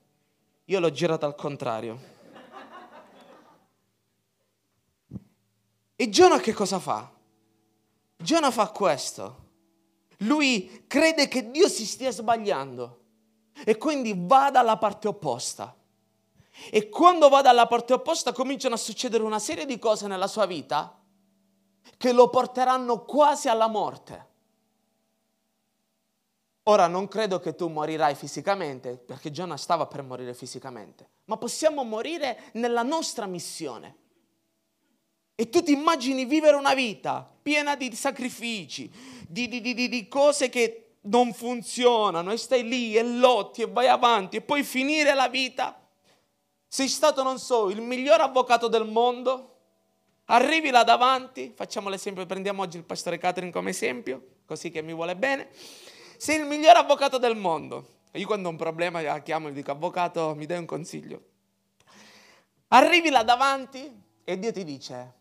Io 0.66 0.80
l'ho 0.80 0.90
girato 0.90 1.26
al 1.26 1.34
contrario. 1.34 2.12
E 5.96 6.08
Giona 6.08 6.38
che 6.38 6.52
cosa 6.52 6.78
fa? 6.78 7.10
Giona 8.16 8.50
fa 8.50 8.68
questo. 8.70 9.43
Lui 10.24 10.84
crede 10.86 11.28
che 11.28 11.50
Dio 11.50 11.68
si 11.68 11.86
stia 11.86 12.10
sbagliando 12.10 13.00
e 13.64 13.76
quindi 13.76 14.14
va 14.16 14.50
dalla 14.50 14.76
parte 14.76 15.08
opposta. 15.08 15.74
E 16.70 16.88
quando 16.88 17.28
va 17.28 17.42
dalla 17.42 17.66
parte 17.66 17.94
opposta 17.94 18.32
cominciano 18.32 18.74
a 18.74 18.78
succedere 18.78 19.24
una 19.24 19.38
serie 19.38 19.66
di 19.66 19.78
cose 19.78 20.06
nella 20.06 20.28
sua 20.28 20.46
vita 20.46 20.98
che 21.96 22.12
lo 22.12 22.28
porteranno 22.28 23.04
quasi 23.04 23.48
alla 23.48 23.66
morte. 23.66 24.32
Ora 26.64 26.86
non 26.86 27.08
credo 27.08 27.40
che 27.40 27.54
tu 27.54 27.68
morirai 27.68 28.14
fisicamente, 28.14 28.96
perché 28.96 29.30
Giona 29.30 29.56
stava 29.56 29.86
per 29.86 30.02
morire 30.02 30.32
fisicamente, 30.32 31.08
ma 31.26 31.36
possiamo 31.36 31.82
morire 31.82 32.44
nella 32.52 32.82
nostra 32.82 33.26
missione. 33.26 33.96
E 35.34 35.48
tu 35.48 35.62
ti 35.62 35.72
immagini 35.72 36.24
vivere 36.24 36.56
una 36.56 36.74
vita 36.74 37.28
piena 37.42 37.76
di 37.76 37.94
sacrifici, 37.94 38.90
di, 39.28 39.48
di, 39.48 39.60
di, 39.60 39.88
di 39.88 40.08
cose 40.08 40.48
che 40.48 40.96
non 41.02 41.32
funzionano, 41.34 42.32
e 42.32 42.36
stai 42.36 42.66
lì 42.66 42.96
e 42.96 43.02
lotti 43.02 43.62
e 43.62 43.66
vai 43.66 43.88
avanti, 43.88 44.36
e 44.36 44.40
poi 44.40 44.62
finire 44.62 45.14
la 45.14 45.28
vita. 45.28 45.78
Sei 46.66 46.88
stato, 46.88 47.22
non 47.22 47.38
so, 47.38 47.70
il 47.70 47.80
miglior 47.80 48.20
avvocato 48.20 48.68
del 48.68 48.86
mondo, 48.86 49.56
arrivi 50.26 50.70
là 50.70 50.82
davanti, 50.82 51.52
facciamo 51.54 51.88
l'esempio, 51.88 52.24
prendiamo 52.24 52.62
oggi 52.62 52.78
il 52.78 52.84
pastore 52.84 53.18
Catherine 53.18 53.52
come 53.52 53.70
esempio, 53.70 54.26
così 54.46 54.70
che 54.70 54.82
mi 54.82 54.94
vuole 54.94 55.14
bene 55.14 55.50
sei 56.16 56.38
il 56.38 56.46
miglior 56.46 56.76
avvocato 56.76 57.18
del 57.18 57.36
mondo. 57.36 57.92
Io 58.12 58.26
quando 58.26 58.48
ho 58.48 58.50
un 58.50 58.56
problema 58.56 59.00
la 59.02 59.20
chiamo 59.20 59.48
e 59.48 59.52
dico 59.52 59.70
avvocato 59.70 60.34
mi 60.34 60.46
dai 60.46 60.58
un 60.58 60.66
consiglio. 60.66 61.22
Arrivi 62.68 63.10
là 63.10 63.22
davanti 63.22 63.92
e 64.24 64.38
Dio 64.38 64.52
ti 64.52 64.64
dice 64.64 65.12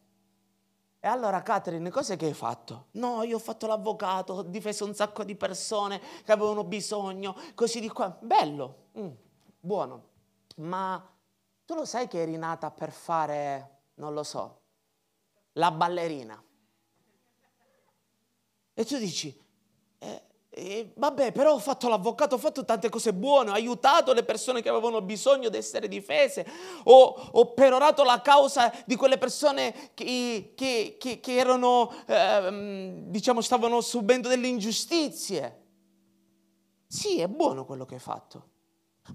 e 1.05 1.07
allora 1.09 1.41
Catherine, 1.41 1.89
cos'è 1.89 2.15
che 2.15 2.27
hai 2.27 2.33
fatto? 2.33 2.85
No, 2.91 3.23
io 3.23 3.35
ho 3.35 3.39
fatto 3.39 3.67
l'avvocato, 3.67 4.35
ho 4.35 4.41
difeso 4.41 4.85
un 4.85 4.95
sacco 4.95 5.25
di 5.25 5.35
persone 5.35 5.99
che 6.23 6.31
avevano 6.31 6.63
bisogno, 6.63 7.35
così 7.55 7.81
di 7.81 7.89
qua. 7.89 8.17
Bello, 8.21 8.85
mm, 8.97 9.09
buono. 9.59 10.11
Ma 10.59 11.05
tu 11.65 11.73
lo 11.75 11.83
sai 11.83 12.07
che 12.07 12.21
eri 12.21 12.37
nata 12.37 12.71
per 12.71 12.93
fare, 12.93 13.81
non 13.95 14.13
lo 14.13 14.23
so, 14.23 14.61
la 15.53 15.71
ballerina? 15.71 16.41
E 18.73 18.85
tu 18.85 18.97
dici, 18.97 19.37
eh, 19.97 20.23
e 20.55 20.91
vabbè, 20.95 21.31
però 21.31 21.53
ho 21.53 21.59
fatto 21.59 21.89
l'avvocato, 21.89 22.35
ho 22.35 22.37
fatto 22.37 22.63
tante 22.63 22.89
cose 22.89 23.11
buone, 23.11 23.49
ho 23.49 23.53
aiutato 23.53 24.13
le 24.13 24.23
persone 24.23 24.61
che 24.61 24.69
avevano 24.69 25.01
bisogno 25.01 25.49
di 25.49 25.57
essere 25.57 25.87
difese, 25.87 26.45
ho, 26.83 27.29
ho 27.31 27.53
perorato 27.53 28.03
la 28.03 28.21
causa 28.21 28.71
di 28.85 28.95
quelle 28.95 29.17
persone 29.17 29.91
che, 29.95 30.53
che, 30.55 30.97
che, 30.99 31.19
che 31.19 31.35
erano, 31.35 31.91
eh, 32.05 32.93
diciamo, 33.05 33.41
stavano 33.41 33.81
subendo 33.81 34.27
delle 34.29 34.47
ingiustizie. 34.47 35.61
Sì, 36.85 37.19
è 37.19 37.27
buono 37.27 37.65
quello 37.65 37.85
che 37.85 37.95
hai 37.95 37.99
fatto, 37.99 38.49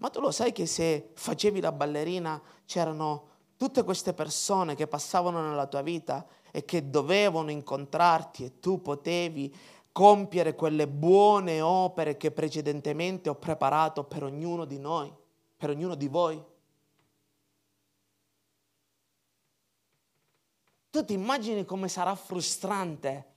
ma 0.01 0.11
tu 0.11 0.21
lo 0.21 0.33
sai 0.33 0.51
che 0.51 0.67
se 0.67 1.13
facevi 1.15 1.61
la 1.61 1.71
ballerina 1.71 2.43
c'erano 2.67 3.29
tutte 3.57 3.85
queste 3.85 4.13
persone 4.13 4.75
che 4.75 4.89
passavano 4.89 5.41
nella 5.41 5.67
tua 5.67 5.83
vita 5.83 6.27
e 6.51 6.65
che 6.65 6.91
dovevano 6.91 7.51
incontrarti 7.51 8.45
e 8.45 8.59
tu 8.59 8.83
potevi 8.83 9.55
compiere 9.99 10.55
quelle 10.55 10.87
buone 10.87 11.61
opere 11.61 12.17
che 12.17 12.31
precedentemente 12.31 13.29
ho 13.29 13.35
preparato 13.35 14.05
per 14.05 14.23
ognuno 14.23 14.65
di 14.65 14.79
noi, 14.79 15.13
per 15.57 15.71
ognuno 15.71 15.97
di 15.97 16.07
voi. 16.07 16.41
Tu 20.89 21.05
ti 21.05 21.15
immagini 21.15 21.65
come 21.65 21.89
sarà 21.89 22.15
frustrante 22.15 23.35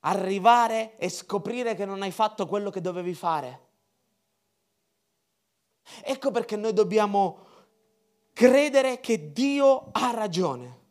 arrivare 0.00 0.98
e 0.98 1.08
scoprire 1.08 1.74
che 1.74 1.86
non 1.86 2.02
hai 2.02 2.10
fatto 2.10 2.46
quello 2.46 2.68
che 2.68 2.82
dovevi 2.82 3.14
fare? 3.14 3.60
Ecco 6.02 6.30
perché 6.32 6.56
noi 6.56 6.74
dobbiamo 6.74 7.38
credere 8.34 9.00
che 9.00 9.32
Dio 9.32 9.88
ha 9.92 10.10
ragione. 10.10 10.84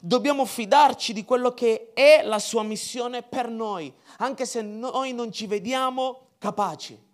Dobbiamo 0.00 0.44
fidarci 0.44 1.12
di 1.12 1.24
quello 1.24 1.52
che 1.54 1.92
è 1.94 2.22
la 2.22 2.38
sua 2.38 2.62
missione 2.62 3.22
per 3.22 3.48
noi, 3.48 3.92
anche 4.18 4.46
se 4.46 4.62
noi 4.62 5.12
non 5.12 5.32
ci 5.32 5.46
vediamo 5.46 6.28
capaci. 6.38 7.06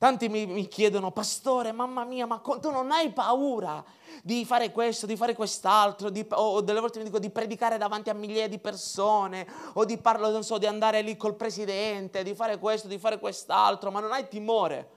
Tanti 0.00 0.30
mi, 0.30 0.46
mi 0.46 0.66
chiedono, 0.66 1.12
pastore, 1.12 1.72
mamma 1.72 2.04
mia, 2.04 2.24
ma 2.24 2.38
tu 2.38 2.70
non 2.70 2.90
hai 2.90 3.12
paura 3.12 3.84
di 4.22 4.46
fare 4.46 4.72
questo, 4.72 5.04
di 5.04 5.14
fare 5.14 5.34
quest'altro, 5.34 6.08
di, 6.08 6.26
o 6.30 6.62
delle 6.62 6.80
volte 6.80 7.00
mi 7.00 7.04
dico 7.04 7.18
di 7.18 7.28
predicare 7.28 7.76
davanti 7.76 8.08
a 8.08 8.14
migliaia 8.14 8.48
di 8.48 8.58
persone, 8.58 9.46
o 9.74 9.84
di, 9.84 9.98
parlo, 9.98 10.40
so, 10.40 10.56
di 10.56 10.64
andare 10.64 11.02
lì 11.02 11.18
col 11.18 11.36
presidente, 11.36 12.22
di 12.22 12.34
fare 12.34 12.58
questo, 12.58 12.88
di 12.88 12.98
fare 12.98 13.18
quest'altro, 13.18 13.90
ma 13.90 14.00
non 14.00 14.12
hai 14.12 14.26
timore? 14.26 14.90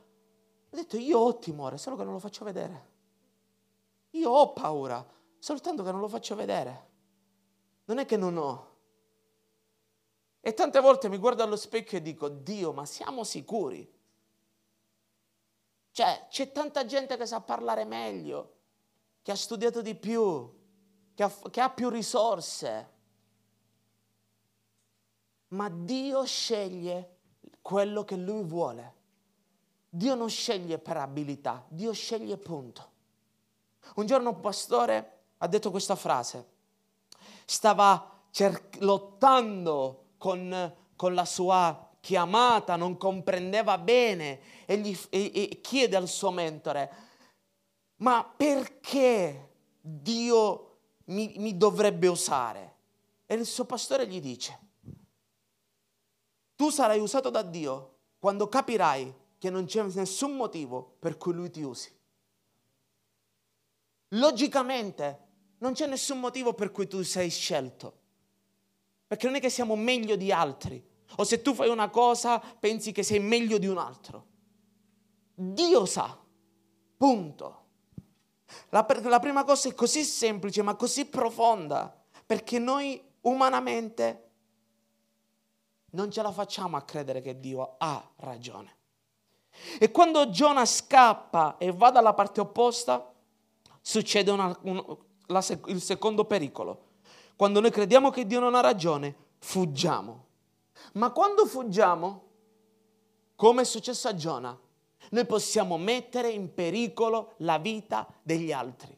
Ho 0.71 0.75
detto, 0.77 0.95
io 0.95 1.19
ho 1.19 1.37
timore, 1.37 1.77
solo 1.77 1.97
che 1.97 2.03
non 2.05 2.13
lo 2.13 2.19
faccio 2.19 2.45
vedere. 2.45 2.91
Io 4.13 4.29
ho 4.29 4.53
paura, 4.53 5.05
soltanto 5.39 5.83
che 5.83 5.91
non 5.91 5.99
lo 5.99 6.07
faccio 6.07 6.35
vedere. 6.35 6.91
Non 7.85 7.97
è 7.97 8.05
che 8.05 8.17
non 8.17 8.37
ho. 8.37 8.71
E 10.39 10.53
tante 10.53 10.79
volte 10.79 11.09
mi 11.09 11.17
guardo 11.17 11.41
allo 11.43 11.55
specchio 11.55 11.97
e 11.97 12.01
dico, 12.01 12.27
Dio, 12.27 12.73
ma 12.73 12.85
siamo 12.85 13.23
sicuri? 13.23 13.91
Cioè, 15.91 16.27
c'è 16.29 16.51
tanta 16.51 16.85
gente 16.85 17.17
che 17.17 17.25
sa 17.25 17.39
parlare 17.39 17.85
meglio, 17.85 18.55
che 19.21 19.31
ha 19.31 19.35
studiato 19.35 19.81
di 19.81 19.95
più, 19.95 20.51
che 21.13 21.23
ha, 21.23 21.31
che 21.49 21.61
ha 21.61 21.69
più 21.69 21.89
risorse. 21.89 22.91
Ma 25.49 25.69
Dio 25.69 26.25
sceglie 26.25 27.17
quello 27.61 28.03
che 28.03 28.15
Lui 28.15 28.43
vuole. 28.43 29.01
Dio 29.87 30.15
non 30.15 30.29
sceglie 30.29 30.79
per 30.79 30.97
abilità, 30.97 31.65
Dio 31.69 31.93
sceglie 31.93 32.37
punto. 32.37 32.92
Un 33.95 34.05
giorno 34.05 34.29
un 34.29 34.39
pastore 34.39 35.19
ha 35.37 35.47
detto 35.47 35.71
questa 35.71 35.95
frase, 35.95 36.47
stava 37.45 38.21
cer- 38.31 38.77
lottando 38.79 40.13
con, 40.17 40.75
con, 40.95 41.13
la 41.13 41.25
sua 41.25 41.91
chiamata, 41.99 42.75
non 42.75 42.97
comprendeva 42.97 43.77
bene 43.77 44.65
e, 44.65 44.77
gli, 44.77 44.97
e, 45.09 45.31
e 45.33 45.61
chiede 45.61 45.95
al 45.95 46.07
suo 46.07 46.31
mentore, 46.31 46.91
ma 47.97 48.23
perché 48.23 49.51
Dio 49.79 50.77
mi, 51.05 51.33
mi 51.37 51.57
dovrebbe 51.57 52.07
usare? 52.07 52.75
E 53.25 53.35
il 53.35 53.45
suo 53.45 53.65
pastore 53.65 54.07
gli 54.07 54.21
dice, 54.21 54.59
tu 56.55 56.69
sarai 56.69 56.99
usato 56.99 57.29
da 57.29 57.41
Dio 57.41 57.97
quando 58.19 58.47
capirai 58.47 59.13
che 59.37 59.49
non 59.49 59.65
c'è 59.65 59.83
nessun 59.83 60.35
motivo 60.35 60.95
per 60.99 61.17
cui 61.17 61.33
lui 61.33 61.49
ti 61.49 61.61
usi. 61.61 61.91
Logicamente 64.13 65.19
non 65.59 65.73
c'è 65.73 65.87
nessun 65.87 66.19
motivo 66.19 66.53
per 66.53 66.71
cui 66.71 66.87
tu 66.87 67.01
sei 67.03 67.29
scelto. 67.29 68.01
Perché 69.07 69.25
non 69.27 69.35
è 69.35 69.39
che 69.39 69.49
siamo 69.49 69.75
meglio 69.75 70.15
di 70.15 70.31
altri. 70.31 70.83
O 71.17 71.23
se 71.23 71.41
tu 71.41 71.53
fai 71.53 71.69
una 71.69 71.89
cosa 71.89 72.39
pensi 72.39 72.91
che 72.91 73.03
sei 73.03 73.19
meglio 73.19 73.57
di 73.57 73.67
un 73.67 73.77
altro. 73.77 74.25
Dio 75.33 75.85
sa. 75.85 76.17
Punto. 76.97 77.61
La, 78.69 78.85
la 79.03 79.19
prima 79.19 79.43
cosa 79.43 79.69
è 79.69 79.73
così 79.73 80.03
semplice 80.03 80.61
ma 80.61 80.75
così 80.75 81.05
profonda. 81.05 81.95
Perché 82.25 82.59
noi 82.59 83.01
umanamente 83.21 84.29
non 85.91 86.11
ce 86.11 86.21
la 86.21 86.31
facciamo 86.31 86.77
a 86.77 86.81
credere 86.81 87.21
che 87.21 87.39
Dio 87.39 87.75
ha 87.77 88.11
ragione. 88.17 88.77
E 89.79 89.91
quando 89.91 90.29
Giona 90.29 90.65
scappa 90.65 91.57
e 91.57 91.71
va 91.71 91.91
dalla 91.91 92.13
parte 92.13 92.41
opposta, 92.41 93.12
succede 93.83 94.31
una, 94.31 94.57
un, 94.61 94.97
la, 95.27 95.45
il 95.65 95.81
secondo 95.81 96.23
pericolo. 96.23 96.91
Quando 97.35 97.59
noi 97.59 97.69
crediamo 97.69 98.09
che 98.09 98.25
Dio 98.25 98.39
non 98.39 98.55
ha 98.55 98.61
ragione, 98.61 99.13
fuggiamo. 99.39 100.25
Ma 100.93 101.11
quando 101.11 101.45
fuggiamo, 101.45 102.23
come 103.35 103.61
è 103.63 103.65
successo 103.65 104.07
a 104.07 104.15
Giona, 104.15 104.57
noi 105.09 105.25
possiamo 105.25 105.77
mettere 105.77 106.29
in 106.29 106.53
pericolo 106.53 107.33
la 107.37 107.57
vita 107.57 108.07
degli 108.21 108.51
altri. 108.51 108.97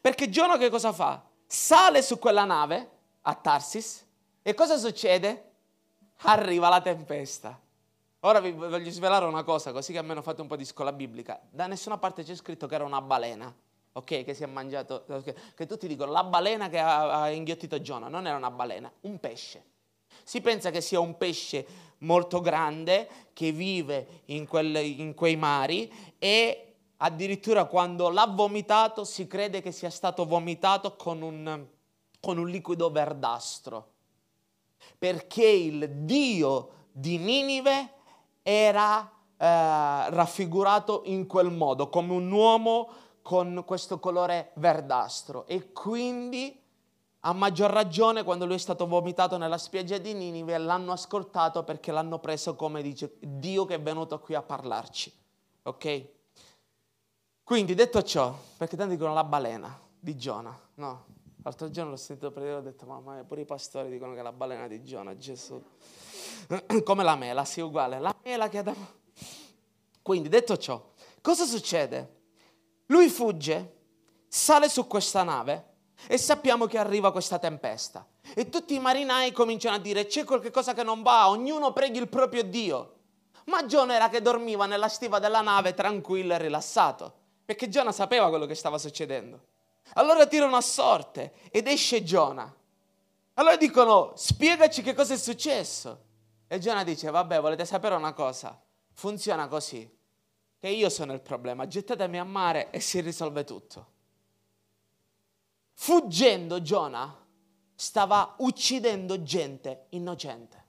Perché 0.00 0.28
Giona 0.28 0.58
che 0.58 0.68
cosa 0.68 0.92
fa? 0.92 1.22
Sale 1.46 2.02
su 2.02 2.18
quella 2.18 2.44
nave 2.44 2.90
a 3.22 3.34
Tarsis 3.34 4.04
e 4.42 4.54
cosa 4.54 4.76
succede? 4.78 5.50
Arriva 6.22 6.68
la 6.68 6.80
tempesta. 6.80 7.60
Ora 8.20 8.40
vi 8.40 8.52
voglio 8.52 8.90
svelare 8.90 9.26
una 9.26 9.42
cosa, 9.42 9.72
così 9.72 9.92
che 9.92 9.98
almeno 9.98 10.22
fate 10.22 10.40
un 10.40 10.46
po' 10.46 10.56
di 10.56 10.64
scuola 10.64 10.92
biblica. 10.92 11.40
Da 11.50 11.66
nessuna 11.66 11.98
parte 11.98 12.22
c'è 12.22 12.34
scritto 12.34 12.66
che 12.66 12.74
era 12.74 12.84
una 12.84 13.02
balena, 13.02 13.52
ok? 13.92 14.24
Che 14.24 14.34
si 14.34 14.42
è 14.42 14.46
mangiato, 14.46 15.04
okay? 15.06 15.34
che 15.54 15.66
tutti 15.66 15.86
dicono 15.86 16.12
la 16.12 16.24
balena 16.24 16.68
che 16.68 16.78
ha, 16.78 17.22
ha 17.22 17.30
inghiottito 17.30 17.80
Giona. 17.80 18.08
Non 18.08 18.26
era 18.26 18.36
una 18.36 18.50
balena, 18.50 18.90
un 19.02 19.18
pesce. 19.18 19.64
Si 20.24 20.40
pensa 20.40 20.70
che 20.70 20.80
sia 20.80 21.00
un 21.00 21.16
pesce 21.16 21.66
molto 21.98 22.40
grande 22.40 23.08
che 23.32 23.52
vive 23.52 24.22
in, 24.26 24.46
quelle, 24.46 24.82
in 24.82 25.14
quei 25.14 25.36
mari 25.36 25.90
e 26.18 26.74
addirittura 26.98 27.64
quando 27.64 28.08
l'ha 28.10 28.26
vomitato 28.26 29.04
si 29.04 29.26
crede 29.26 29.60
che 29.60 29.72
sia 29.72 29.90
stato 29.90 30.24
vomitato 30.24 30.94
con 30.96 31.22
un, 31.22 31.66
con 32.20 32.38
un 32.38 32.48
liquido 32.48 32.90
verdastro. 32.90 33.90
Perché 34.98 35.46
il 35.46 35.88
Dio 35.90 36.70
di 36.92 37.18
Ninive 37.18 37.92
era 38.42 39.10
eh, 39.36 40.10
raffigurato 40.10 41.02
in 41.06 41.26
quel 41.26 41.50
modo, 41.50 41.88
come 41.88 42.12
un 42.12 42.30
uomo 42.30 42.90
con 43.22 43.62
questo 43.64 43.98
colore 43.98 44.50
verdastro. 44.54 45.46
E 45.46 45.72
quindi, 45.72 46.60
a 47.20 47.32
maggior 47.32 47.70
ragione, 47.70 48.24
quando 48.24 48.44
lui 48.44 48.56
è 48.56 48.58
stato 48.58 48.86
vomitato 48.86 49.38
nella 49.38 49.58
spiaggia 49.58 49.98
di 49.98 50.12
Ninive, 50.12 50.58
l'hanno 50.58 50.92
ascoltato 50.92 51.62
perché 51.62 51.92
l'hanno 51.92 52.18
preso 52.18 52.56
come 52.56 52.82
dice 52.82 53.16
Dio 53.20 53.64
che 53.64 53.76
è 53.76 53.80
venuto 53.80 54.18
qui 54.18 54.34
a 54.34 54.42
parlarci. 54.42 55.12
Ok? 55.62 56.08
Quindi, 57.44 57.74
detto 57.74 58.02
ciò, 58.02 58.36
perché 58.56 58.76
tanti 58.76 58.94
dicono 58.94 59.14
la 59.14 59.24
balena 59.24 59.78
di 59.98 60.16
Giona, 60.16 60.58
no? 60.74 61.04
L'altro 61.44 61.70
giorno 61.70 61.90
l'ho 61.90 61.96
sentito 61.96 62.30
predire 62.30 62.54
e 62.54 62.58
ho 62.58 62.62
detto, 62.62 62.86
mamma 62.86 63.24
pure 63.24 63.40
i 63.40 63.44
pastori 63.44 63.90
dicono 63.90 64.14
che 64.14 64.20
è 64.20 64.22
la 64.22 64.32
balena 64.32 64.68
di 64.68 64.82
Giona, 64.84 65.16
Gesù. 65.16 65.60
come 66.84 67.02
la 67.02 67.16
mela, 67.16 67.44
sì, 67.44 67.60
uguale. 67.60 67.98
La 67.98 68.14
mela 68.22 68.48
che 68.48 68.58
Adamo... 68.58 68.86
Quindi, 70.02 70.28
detto 70.28 70.56
ciò, 70.56 70.80
cosa 71.20 71.44
succede? 71.44 72.20
Lui 72.86 73.08
fugge, 73.08 73.76
sale 74.28 74.68
su 74.68 74.86
questa 74.86 75.22
nave 75.22 75.70
e 76.06 76.18
sappiamo 76.18 76.66
che 76.66 76.78
arriva 76.78 77.12
questa 77.12 77.38
tempesta. 77.38 78.06
E 78.34 78.48
tutti 78.48 78.74
i 78.74 78.78
marinai 78.78 79.32
cominciano 79.32 79.76
a 79.76 79.78
dire 79.78 80.06
c'è 80.06 80.24
qualcosa 80.24 80.74
che 80.74 80.82
non 80.82 81.02
va, 81.02 81.28
ognuno 81.28 81.72
preghi 81.72 81.98
il 81.98 82.08
proprio 82.08 82.42
Dio. 82.42 82.96
Ma 83.46 83.66
Giona 83.66 83.94
era 83.94 84.08
che 84.08 84.22
dormiva 84.22 84.66
nella 84.66 84.88
stiva 84.88 85.18
della 85.18 85.40
nave 85.40 85.74
tranquillo 85.74 86.34
e 86.34 86.38
rilassato, 86.38 87.12
perché 87.44 87.68
Giona 87.68 87.92
sapeva 87.92 88.28
quello 88.28 88.46
che 88.46 88.54
stava 88.54 88.78
succedendo. 88.78 89.40
Allora 89.94 90.26
tirano 90.26 90.56
a 90.56 90.60
sorte 90.60 91.32
ed 91.50 91.66
esce 91.66 92.02
Giona. 92.02 92.52
Allora 93.34 93.56
dicono, 93.56 94.12
spiegaci 94.14 94.82
che 94.82 94.94
cosa 94.94 95.14
è 95.14 95.18
successo. 95.18 96.04
E 96.46 96.58
Giona 96.58 96.84
dice, 96.84 97.10
vabbè, 97.10 97.40
volete 97.40 97.64
sapere 97.64 97.94
una 97.94 98.12
cosa? 98.12 98.58
Funziona 98.92 99.48
così, 99.48 99.90
che 100.62 100.68
io 100.68 100.88
sono 100.90 101.12
il 101.12 101.20
problema, 101.20 101.66
gettatemi 101.66 102.20
a 102.20 102.24
mare 102.24 102.70
e 102.70 102.78
si 102.78 103.00
risolve 103.00 103.42
tutto. 103.42 103.86
Fuggendo 105.72 106.62
Giona 106.62 107.12
stava 107.74 108.36
uccidendo 108.38 109.24
gente 109.24 109.86
innocente. 109.88 110.64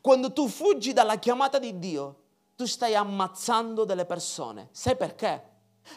Quando 0.00 0.32
tu 0.32 0.48
fuggi 0.48 0.92
dalla 0.92 1.20
chiamata 1.20 1.60
di 1.60 1.78
Dio, 1.78 2.22
tu 2.56 2.66
stai 2.66 2.96
ammazzando 2.96 3.84
delle 3.84 4.04
persone. 4.04 4.70
Sai 4.72 4.96
perché? 4.96 5.50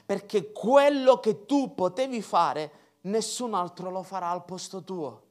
Perché 0.06 0.52
quello 0.52 1.20
che 1.20 1.48
tu 1.48 1.74
potevi 1.74 2.22
fare, 2.22 2.98
nessun 3.02 3.56
altro 3.56 3.90
lo 3.90 4.04
farà 4.04 4.30
al 4.30 4.46
posto 4.46 4.84
tuo. 4.84 5.25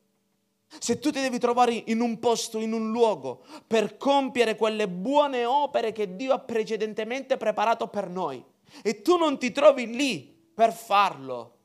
Se 0.78 0.98
tu 0.98 1.10
ti 1.10 1.20
devi 1.20 1.38
trovare 1.38 1.72
in 1.86 2.00
un 2.00 2.18
posto, 2.18 2.58
in 2.58 2.72
un 2.72 2.90
luogo, 2.90 3.44
per 3.66 3.96
compiere 3.96 4.56
quelle 4.56 4.88
buone 4.88 5.44
opere 5.44 5.92
che 5.92 6.16
Dio 6.16 6.32
ha 6.32 6.38
precedentemente 6.38 7.36
preparato 7.36 7.88
per 7.88 8.08
noi, 8.08 8.44
e 8.82 9.02
tu 9.02 9.16
non 9.16 9.38
ti 9.38 9.52
trovi 9.52 9.94
lì 9.94 10.22
per 10.54 10.72
farlo, 10.72 11.56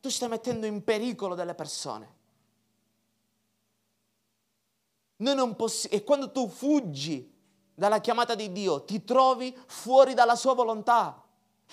tu 0.00 0.08
stai 0.08 0.28
mettendo 0.28 0.66
in 0.66 0.82
pericolo 0.82 1.34
delle 1.34 1.54
persone. 1.54 2.20
Possi- 5.56 5.88
e 5.88 6.02
quando 6.02 6.32
tu 6.32 6.48
fuggi 6.48 7.32
dalla 7.74 8.00
chiamata 8.00 8.34
di 8.34 8.50
Dio, 8.50 8.84
ti 8.84 9.04
trovi 9.04 9.56
fuori 9.66 10.14
dalla 10.14 10.34
sua 10.34 10.54
volontà 10.54 11.21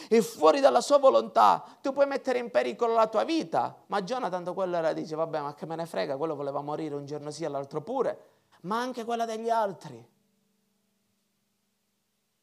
e 0.08 0.22
fuori 0.22 0.60
dalla 0.60 0.82
sua 0.82 0.98
volontà, 0.98 1.64
tu 1.82 1.92
puoi 1.92 2.08
mettere 2.08 2.40
in 2.40 2.50
pericolo 2.50 2.94
la 2.94 3.08
tua 3.08 3.24
vita. 3.24 3.84
Ma 3.88 4.04
Giona 4.04 4.30
tanto 4.30 4.54
quello 4.54 4.78
era, 4.78 4.94
dice, 4.94 5.16
vabbè, 5.16 5.42
ma 5.42 5.54
che 5.54 5.66
me 5.66 5.76
ne 5.76 5.86
frega, 5.86 6.18
quello 6.18 6.36
voleva 6.36 6.62
morire 6.62 6.96
un 6.96 7.06
giorno 7.06 7.32
sì, 7.32 7.46
l'altro 7.48 7.82
pure, 7.82 8.20
ma 8.62 8.80
anche 8.80 9.04
quella 9.04 9.26
degli 9.26 9.50
altri. 9.50 10.08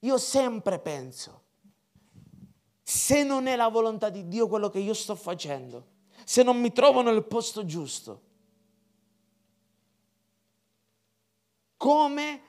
Io 0.00 0.18
sempre 0.18 0.78
penso, 0.78 1.42
se 2.82 3.22
non 3.24 3.46
è 3.46 3.56
la 3.56 3.68
volontà 3.68 4.10
di 4.10 4.28
Dio 4.28 4.46
quello 4.46 4.68
che 4.68 4.78
io 4.78 4.94
sto 4.94 5.14
facendo, 5.14 5.94
se 6.24 6.42
non 6.42 6.60
mi 6.60 6.72
trovo 6.72 7.02
nel 7.02 7.24
posto 7.24 7.64
giusto, 7.64 8.20
come 11.76 12.40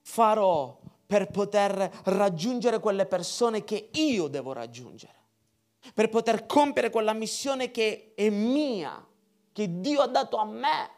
farò 0.00 0.78
per 1.08 1.30
poter 1.30 1.90
raggiungere 2.04 2.80
quelle 2.80 3.06
persone 3.06 3.64
che 3.64 3.88
io 3.94 4.28
devo 4.28 4.52
raggiungere, 4.52 5.14
per 5.94 6.10
poter 6.10 6.44
compiere 6.44 6.90
quella 6.90 7.14
missione 7.14 7.70
che 7.70 8.12
è 8.14 8.28
mia, 8.28 9.02
che 9.50 9.80
Dio 9.80 10.02
ha 10.02 10.06
dato 10.06 10.36
a 10.36 10.44
me. 10.44 10.90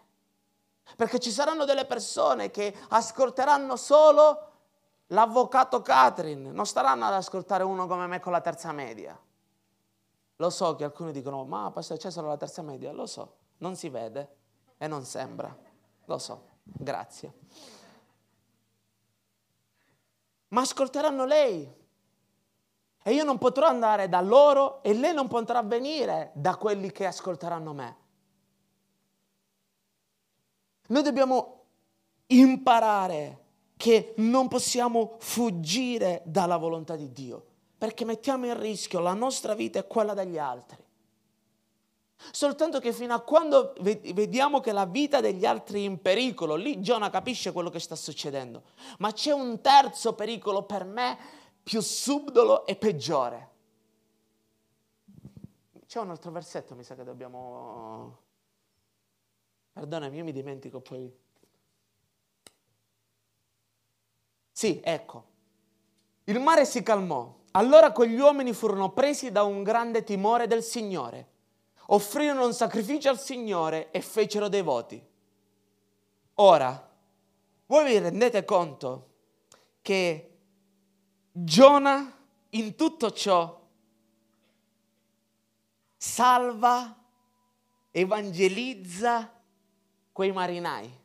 Perché 0.96 1.20
ci 1.20 1.30
saranno 1.30 1.64
delle 1.64 1.84
persone 1.84 2.50
che 2.50 2.74
ascolteranno 2.88 3.76
solo 3.76 4.50
l'avvocato 5.06 5.80
Catherine, 5.80 6.50
non 6.50 6.66
staranno 6.66 7.04
ad 7.04 7.12
ascoltare 7.12 7.62
uno 7.62 7.86
come 7.86 8.08
me 8.08 8.18
con 8.18 8.32
la 8.32 8.40
terza 8.40 8.72
media. 8.72 9.16
Lo 10.34 10.50
so 10.50 10.74
che 10.74 10.82
alcuni 10.82 11.12
dicono, 11.12 11.44
ma 11.44 11.72
c'è 11.72 12.10
solo 12.10 12.26
la 12.26 12.36
terza 12.36 12.62
media, 12.62 12.90
lo 12.90 13.06
so, 13.06 13.36
non 13.58 13.76
si 13.76 13.88
vede 13.88 14.36
e 14.76 14.88
non 14.88 15.04
sembra, 15.04 15.56
lo 16.06 16.18
so, 16.18 16.48
grazie 16.64 17.78
ma 20.50 20.60
ascolteranno 20.60 21.24
lei. 21.24 21.78
E 23.02 23.12
io 23.12 23.24
non 23.24 23.38
potrò 23.38 23.66
andare 23.66 24.08
da 24.08 24.20
loro 24.20 24.82
e 24.82 24.92
lei 24.92 25.14
non 25.14 25.26
potrà 25.26 25.62
venire 25.62 26.30
da 26.34 26.56
quelli 26.56 26.92
che 26.92 27.06
ascolteranno 27.06 27.72
me. 27.72 27.96
Noi 30.88 31.02
dobbiamo 31.02 31.64
imparare 32.26 33.38
che 33.76 34.12
non 34.18 34.48
possiamo 34.48 35.16
fuggire 35.20 36.22
dalla 36.26 36.58
volontà 36.58 36.96
di 36.96 37.10
Dio, 37.12 37.44
perché 37.78 38.04
mettiamo 38.04 38.46
in 38.46 38.60
rischio 38.60 39.00
la 39.00 39.14
nostra 39.14 39.54
vita 39.54 39.78
e 39.78 39.86
quella 39.86 40.12
degli 40.12 40.36
altri. 40.36 40.84
Soltanto 42.30 42.80
che 42.80 42.92
fino 42.92 43.14
a 43.14 43.20
quando 43.20 43.72
vediamo 43.80 44.60
che 44.60 44.72
la 44.72 44.84
vita 44.84 45.20
degli 45.20 45.46
altri 45.46 45.82
è 45.82 45.86
in 45.86 46.00
pericolo, 46.00 46.54
lì 46.54 46.80
Giona 46.80 47.10
capisce 47.10 47.52
quello 47.52 47.70
che 47.70 47.80
sta 47.80 47.96
succedendo. 47.96 48.62
Ma 48.98 49.12
c'è 49.12 49.32
un 49.32 49.60
terzo 49.60 50.14
pericolo 50.14 50.64
per 50.64 50.84
me 50.84 51.18
più 51.62 51.80
subdolo 51.80 52.66
e 52.66 52.76
peggiore. 52.76 53.48
C'è 55.86 55.98
un 55.98 56.10
altro 56.10 56.30
versetto, 56.30 56.74
mi 56.74 56.84
sa 56.84 56.94
che 56.94 57.04
dobbiamo... 57.04 58.18
Perdonami, 59.72 60.16
io 60.16 60.24
mi 60.24 60.32
dimentico 60.32 60.80
poi. 60.80 61.12
Sì, 64.52 64.80
ecco. 64.84 65.24
Il 66.24 66.38
mare 66.38 66.64
si 66.64 66.82
calmò. 66.82 67.38
Allora 67.52 67.90
quegli 67.92 68.18
uomini 68.18 68.52
furono 68.52 68.92
presi 68.92 69.32
da 69.32 69.42
un 69.42 69.62
grande 69.62 70.04
timore 70.04 70.46
del 70.46 70.62
Signore. 70.62 71.28
Offrirono 71.92 72.46
un 72.46 72.52
sacrificio 72.52 73.08
al 73.08 73.18
Signore 73.18 73.90
e 73.90 74.00
fecero 74.00 74.48
dei 74.48 74.62
voti. 74.62 75.02
Ora, 76.34 76.88
voi 77.66 77.84
vi 77.84 77.98
rendete 77.98 78.44
conto 78.44 79.08
che 79.82 80.26
Giona 81.32 82.16
in 82.50 82.74
tutto 82.76 83.10
ciò 83.12 83.60
salva, 85.96 86.96
evangelizza 87.90 89.32
quei 90.12 90.32
marinai. 90.32 90.98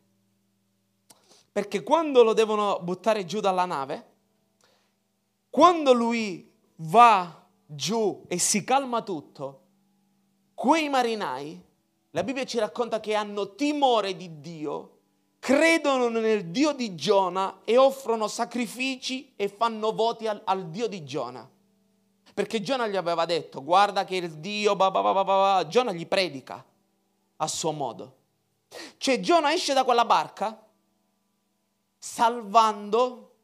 Perché 1.51 1.83
quando 1.83 2.21
lo 2.21 2.33
devono 2.33 2.79
buttare 2.81 3.25
giù 3.25 3.39
dalla 3.39 3.65
nave, 3.65 4.13
quando 5.49 5.93
lui 5.93 6.51
va 6.77 7.43
giù 7.65 8.23
e 8.27 8.37
si 8.37 8.63
calma 8.63 9.01
tutto, 9.01 9.64
quei 10.55 10.89
marinai, 10.89 11.61
la 12.11 12.23
Bibbia 12.23 12.45
ci 12.45 12.57
racconta 12.57 12.99
che 12.99 13.13
hanno 13.13 13.55
timore 13.55 14.15
di 14.15 14.39
Dio, 14.39 14.91
credono 15.37 16.07
nel 16.07 16.45
Dio 16.45 16.71
di 16.71 16.95
Giona 16.95 17.59
e 17.65 17.77
offrono 17.77 18.27
sacrifici 18.27 19.33
e 19.35 19.49
fanno 19.49 19.91
voti 19.91 20.25
al, 20.25 20.41
al 20.45 20.69
Dio 20.69 20.87
di 20.87 21.03
Giona. 21.03 21.47
Perché 22.33 22.61
Giona 22.61 22.87
gli 22.87 22.95
aveva 22.95 23.25
detto, 23.25 23.63
guarda 23.63 24.05
che 24.05 24.15
il 24.15 24.31
Dio, 24.39 24.75
bah 24.75 24.89
bah 24.89 25.01
bah 25.01 25.23
bah, 25.23 25.67
Giona 25.67 25.91
gli 25.91 26.07
predica 26.07 26.65
a 27.37 27.47
suo 27.47 27.71
modo. 27.71 28.15
Cioè 28.97 29.19
Giona 29.19 29.53
esce 29.53 29.73
da 29.73 29.83
quella 29.83 30.05
barca 30.05 30.65
salvando, 31.97 33.35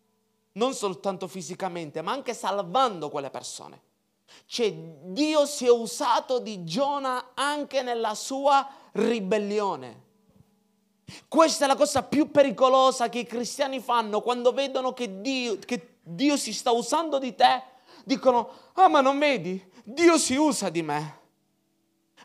non 0.53 0.73
soltanto 0.73 1.27
fisicamente, 1.27 2.01
ma 2.01 2.11
anche 2.11 2.33
salvando 2.33 3.09
quelle 3.09 3.29
persone. 3.29 3.81
Cioè 4.45 4.73
Dio 4.73 5.45
si 5.45 5.65
è 5.65 5.71
usato 5.71 6.39
di 6.39 6.63
Giona 6.63 7.31
anche 7.33 7.81
nella 7.81 8.15
sua 8.15 8.67
ribellione. 8.93 10.09
Questa 11.27 11.65
è 11.65 11.67
la 11.67 11.75
cosa 11.75 12.03
più 12.03 12.31
pericolosa 12.31 13.09
che 13.09 13.19
i 13.19 13.25
cristiani 13.25 13.79
fanno 13.79 14.21
quando 14.21 14.51
vedono 14.51 14.93
che 14.93 15.21
Dio, 15.21 15.57
che 15.59 15.97
Dio 16.01 16.37
si 16.37 16.53
sta 16.53 16.71
usando 16.71 17.19
di 17.19 17.35
te 17.35 17.69
dicono, 18.03 18.49
ah 18.73 18.87
ma 18.87 19.01
non 19.01 19.17
vedi, 19.19 19.63
Dio 19.83 20.17
si 20.17 20.35
usa 20.35 20.69
di 20.69 20.81
me. 20.81 21.19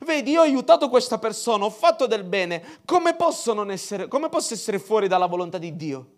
Vedi, 0.01 0.33
io 0.33 0.40
ho 0.40 0.45
aiutato 0.45 0.90
questa 0.90 1.19
persona, 1.19 1.64
ho 1.64 1.71
fatto 1.71 2.07
del 2.07 2.25
bene, 2.25 2.81
come 2.85 3.14
posso, 3.14 3.69
essere, 3.71 4.09
come 4.09 4.29
posso 4.29 4.53
essere 4.53 4.79
fuori 4.79 5.09
dalla 5.09 5.27
volontà 5.27 5.57
di 5.57 5.75
Dio? 5.75 6.11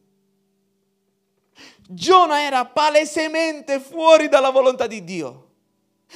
Giona 1.89 2.43
era 2.43 2.65
palesemente 2.67 3.79
fuori 3.79 4.29
dalla 4.29 4.51
volontà 4.51 4.87
di 4.87 5.05
Dio, 5.05 5.48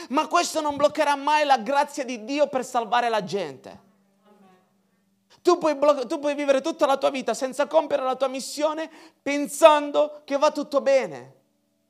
ma 0.08 0.26
questo 0.26 0.60
non 0.60 0.76
bloccherà 0.76 1.16
mai 1.16 1.44
la 1.44 1.58
grazia 1.58 2.04
di 2.04 2.24
Dio 2.24 2.46
per 2.48 2.64
salvare 2.64 3.08
la 3.08 3.22
gente. 3.22 3.90
Tu 5.42 5.58
puoi, 5.58 5.74
bloc- 5.74 6.06
tu 6.06 6.20
puoi 6.20 6.34
vivere 6.34 6.60
tutta 6.60 6.86
la 6.86 6.96
tua 6.96 7.10
vita 7.10 7.34
senza 7.34 7.66
compiere 7.66 8.04
la 8.04 8.14
tua 8.14 8.28
missione 8.28 8.88
pensando 9.20 10.22
che 10.24 10.38
va 10.38 10.52
tutto 10.52 10.80
bene. 10.80 11.40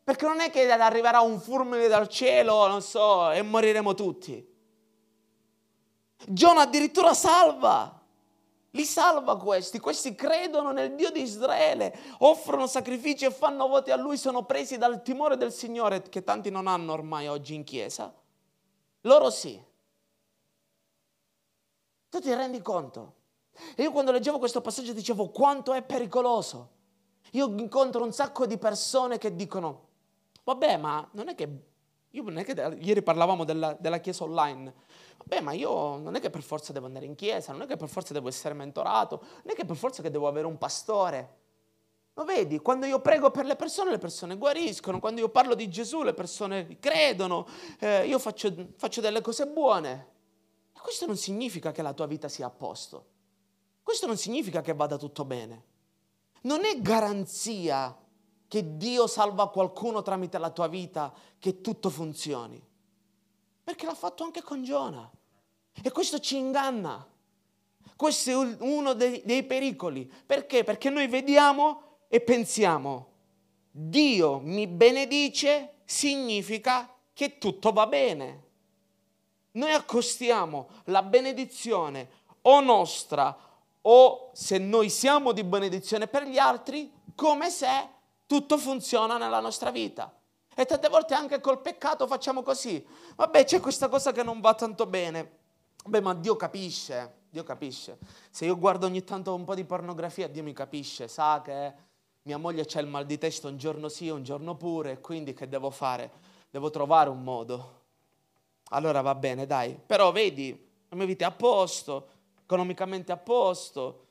Perché 0.03 0.27
non 0.27 0.41
è 0.41 0.51
che 0.51 0.71
arriverà 0.71 1.21
un 1.21 1.39
fulmine 1.39 1.87
dal 1.87 2.09
cielo, 2.09 2.67
non 2.67 2.83
so, 2.83 3.31
e 3.31 3.43
moriremo 3.43 3.95
tutti. 3.95 4.45
Giona 6.27 6.63
addirittura 6.63 7.15
salva. 7.15 8.02
Li 8.75 8.85
salva 8.85 9.37
questi, 9.37 9.79
questi 9.79 10.15
credono 10.15 10.73
nel 10.73 10.95
Dio 10.95 11.11
di 11.11 11.21
Israele, 11.21 11.97
offrono 12.19 12.67
sacrifici 12.67 13.25
e 13.25 13.31
fanno 13.31 13.69
voti 13.69 13.91
a 13.91 13.97
lui, 13.97 14.17
sono 14.17 14.45
presi 14.45 14.79
dal 14.79 15.03
timore 15.03 15.37
del 15.37 15.53
Signore 15.53 16.03
che 16.03 16.25
tanti 16.25 16.51
non 16.51 16.67
hanno 16.67 16.93
ormai 16.93 17.29
oggi 17.29 17.55
in 17.55 17.65
chiesa. 17.65 18.13
Loro 19.03 19.31
sì. 19.31 19.63
Tu 22.09 22.21
ti 22.21 22.33
rendi 22.35 22.61
conto? 22.61 23.15
E 23.75 23.83
io 23.83 23.93
quando 23.93 24.11
leggevo 24.11 24.39
questo 24.39 24.61
passaggio 24.61 24.93
dicevo 24.93 25.31
quanto 25.31 25.73
è 25.73 25.83
pericoloso. 25.83 26.71
Io 27.33 27.47
incontro 27.59 28.03
un 28.03 28.13
sacco 28.13 28.47
di 28.47 28.59
persone 28.59 29.19
che 29.19 29.35
dicono, 29.35 29.91
Vabbè, 30.45 30.77
ma 30.77 31.07
non 31.13 31.29
è 31.29 31.35
che... 31.35 31.71
Io 32.15 32.23
non 32.25 32.37
è 32.37 32.45
che 32.45 32.77
ieri 32.81 33.03
parlavamo 33.03 33.45
della, 33.45 33.75
della 33.79 33.99
chiesa 33.99 34.25
online. 34.25 34.75
Vabbè, 35.19 35.41
ma 35.41 35.53
io 35.53 35.97
non 35.99 36.15
è 36.15 36.21
che 36.21 36.31
per 36.31 36.43
forza 36.43 36.73
devo 36.73 36.87
andare 36.87 37.07
in 37.07 37.15
chiesa, 37.15 37.53
non 37.53 37.63
è 37.63 37.67
che 37.67 37.77
per 37.77 37.89
forza 37.89 38.13
devo 38.13 38.29
essere 38.29 38.55
mentorato, 38.55 39.21
non 39.21 39.53
è 39.53 39.55
che 39.55 39.65
per 39.65 39.77
forza 39.77 40.03
che 40.03 40.11
devo 40.11 40.27
avere 40.27 40.47
un 40.47 40.59
pastore. 40.59 41.41
Lo 42.15 42.25
vedi, 42.25 42.59
quando 42.59 42.85
io 42.85 43.01
prego 43.01 43.31
per 43.31 43.47
le 43.47 43.57
persone, 43.57 43.91
le 43.91 43.99
persone 43.99 44.37
guariscono, 44.37 45.01
quando 45.01 45.21
io 45.21 45.31
parlo 45.31 45.55
di 45.55 45.69
Gesù, 45.71 46.03
le 46.03 46.13
persone 46.13 46.79
credono, 46.79 47.47
eh, 47.79 48.07
io 48.07 48.19
faccio, 48.19 48.55
faccio 48.77 49.01
delle 49.01 49.23
cose 49.23 49.47
buone. 49.47 50.09
E 50.77 50.81
questo 50.81 51.07
non 51.07 51.17
significa 51.17 51.73
che 51.73 51.81
la 51.81 51.95
tua 51.95 52.07
vita 52.07 52.29
sia 52.29 52.47
a 52.47 52.51
posto. 52.51 53.07
Questo 53.83 54.07
non 54.07 54.19
significa 54.19 54.61
che 54.61 54.75
vada 54.75 54.99
tutto 54.99 55.25
bene. 55.25 55.65
Non 56.43 56.65
è 56.67 56.79
garanzia 56.81 57.97
che 58.47 58.77
Dio 58.77 59.07
salva 59.07 59.49
qualcuno 59.49 60.03
tramite 60.03 60.37
la 60.37 60.51
tua 60.51 60.67
vita, 60.67 61.13
che 61.39 61.63
tutto 61.63 61.89
funzioni. 61.89 62.63
Perché 63.63 63.87
l'ha 63.87 63.95
fatto 63.95 64.25
anche 64.25 64.43
con 64.43 64.63
Giona. 64.63 65.11
E 65.83 65.91
questo 65.91 66.19
ci 66.19 66.37
inganna. 66.37 67.07
Questo 67.97 68.31
è 68.31 68.57
uno 68.61 68.95
dei, 68.95 69.23
dei 69.25 69.45
pericoli. 69.45 70.11
Perché? 70.27 70.65
Perché 70.65 70.91
noi 70.91 71.07
vediamo 71.07 71.99
e 72.09 72.21
pensiamo, 72.21 73.11
Dio 73.71 74.39
mi 74.41 74.67
benedice 74.67 75.77
significa 75.85 76.95
che 77.13 77.39
tutto 77.39 77.73
va 77.73 77.87
bene. 77.87 78.45
Noi 79.53 79.73
accostiamo 79.73 80.69
la 80.85 81.03
benedizione 81.03 82.09
o 82.43 82.61
nostra 82.61 83.37
o 83.83 84.31
se 84.33 84.59
noi 84.59 84.91
siamo 84.91 85.33
di 85.33 85.45
benedizione 85.45 86.07
per 86.07 86.25
gli 86.27 86.39
altri 86.39 86.91
come 87.15 87.51
se 87.51 87.89
tutto 88.27 88.59
funziona 88.59 89.19
nella 89.19 89.41
nostra 89.41 89.71
vita. 89.71 90.13
E 90.55 90.67
tante 90.67 90.89
volte 90.89 91.15
anche 91.15 91.41
col 91.41 91.61
peccato 91.61 92.07
facciamo 92.07 92.43
così. 92.43 92.85
Vabbè, 93.17 93.45
c'è 93.45 93.61
questa 93.61 93.89
cosa 93.89 94.13
che 94.13 94.23
non 94.23 94.41
va 94.41 94.55
tanto 94.55 94.87
bene. 94.87 95.39
Beh, 95.85 96.01
ma 96.01 96.15
Dio 96.15 96.37
capisce, 96.37 97.21
Dio 97.31 97.43
capisce. 97.43 97.99
Se 98.31 98.45
io 98.45 98.59
guardo 98.59 98.87
ogni 98.87 99.03
tanto 99.03 99.35
un 99.35 99.45
po' 99.45 99.55
di 99.55 99.65
pornografia, 99.65 100.29
Dio 100.29 100.43
mi 100.43 100.53
capisce, 100.53 101.09
sa 101.09 101.41
che 101.43 101.73
mia 102.23 102.37
moglie 102.37 102.65
c'ha 102.67 102.81
il 102.81 102.87
mal 102.87 103.05
di 103.05 103.19
testa 103.19 103.49
un 103.49 103.57
giorno 103.57 103.89
sì, 103.89 104.09
un 104.09 104.23
giorno 104.23 104.55
pure, 104.55 105.01
quindi 105.01 105.35
che 105.35 105.49
devo 105.49 105.71
fare? 105.71 106.11
Devo 106.51 106.71
trovare 106.71 107.09
un 107.09 107.23
modo. 107.23 107.81
Allora 108.69 109.01
va 109.01 109.15
bene, 109.15 109.47
dai. 109.47 109.79
Però 109.85 110.13
vedi, 110.13 110.69
la 110.89 110.97
mia 110.97 111.07
vita 111.07 111.25
è 111.25 111.29
a 111.29 111.33
posto, 111.33 112.09
economicamente 112.43 113.11
a 113.11 113.17
posto. 113.17 114.07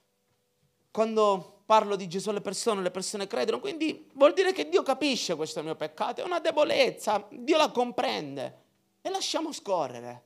Quando 0.92 1.61
parlo 1.72 1.96
di 1.96 2.10
Gesù 2.10 2.32
alle 2.32 2.42
persone, 2.42 2.82
le 2.82 2.92
persone 2.92 3.28
credono, 3.28 3.62
quindi 3.62 4.10
vuol 4.16 4.34
dire 4.34 4.52
che 4.52 4.68
Dio 4.68 4.84
capisce 4.84 5.38
questo 5.38 5.64
mio 5.64 5.78
peccato, 5.78 6.20
è 6.20 6.26
una 6.26 6.42
debolezza, 6.42 7.26
Dio 7.32 7.56
la 7.56 7.72
comprende 7.72 8.64
e 9.00 9.10
lasciamo 9.10 9.54
scorrere. 9.54 10.24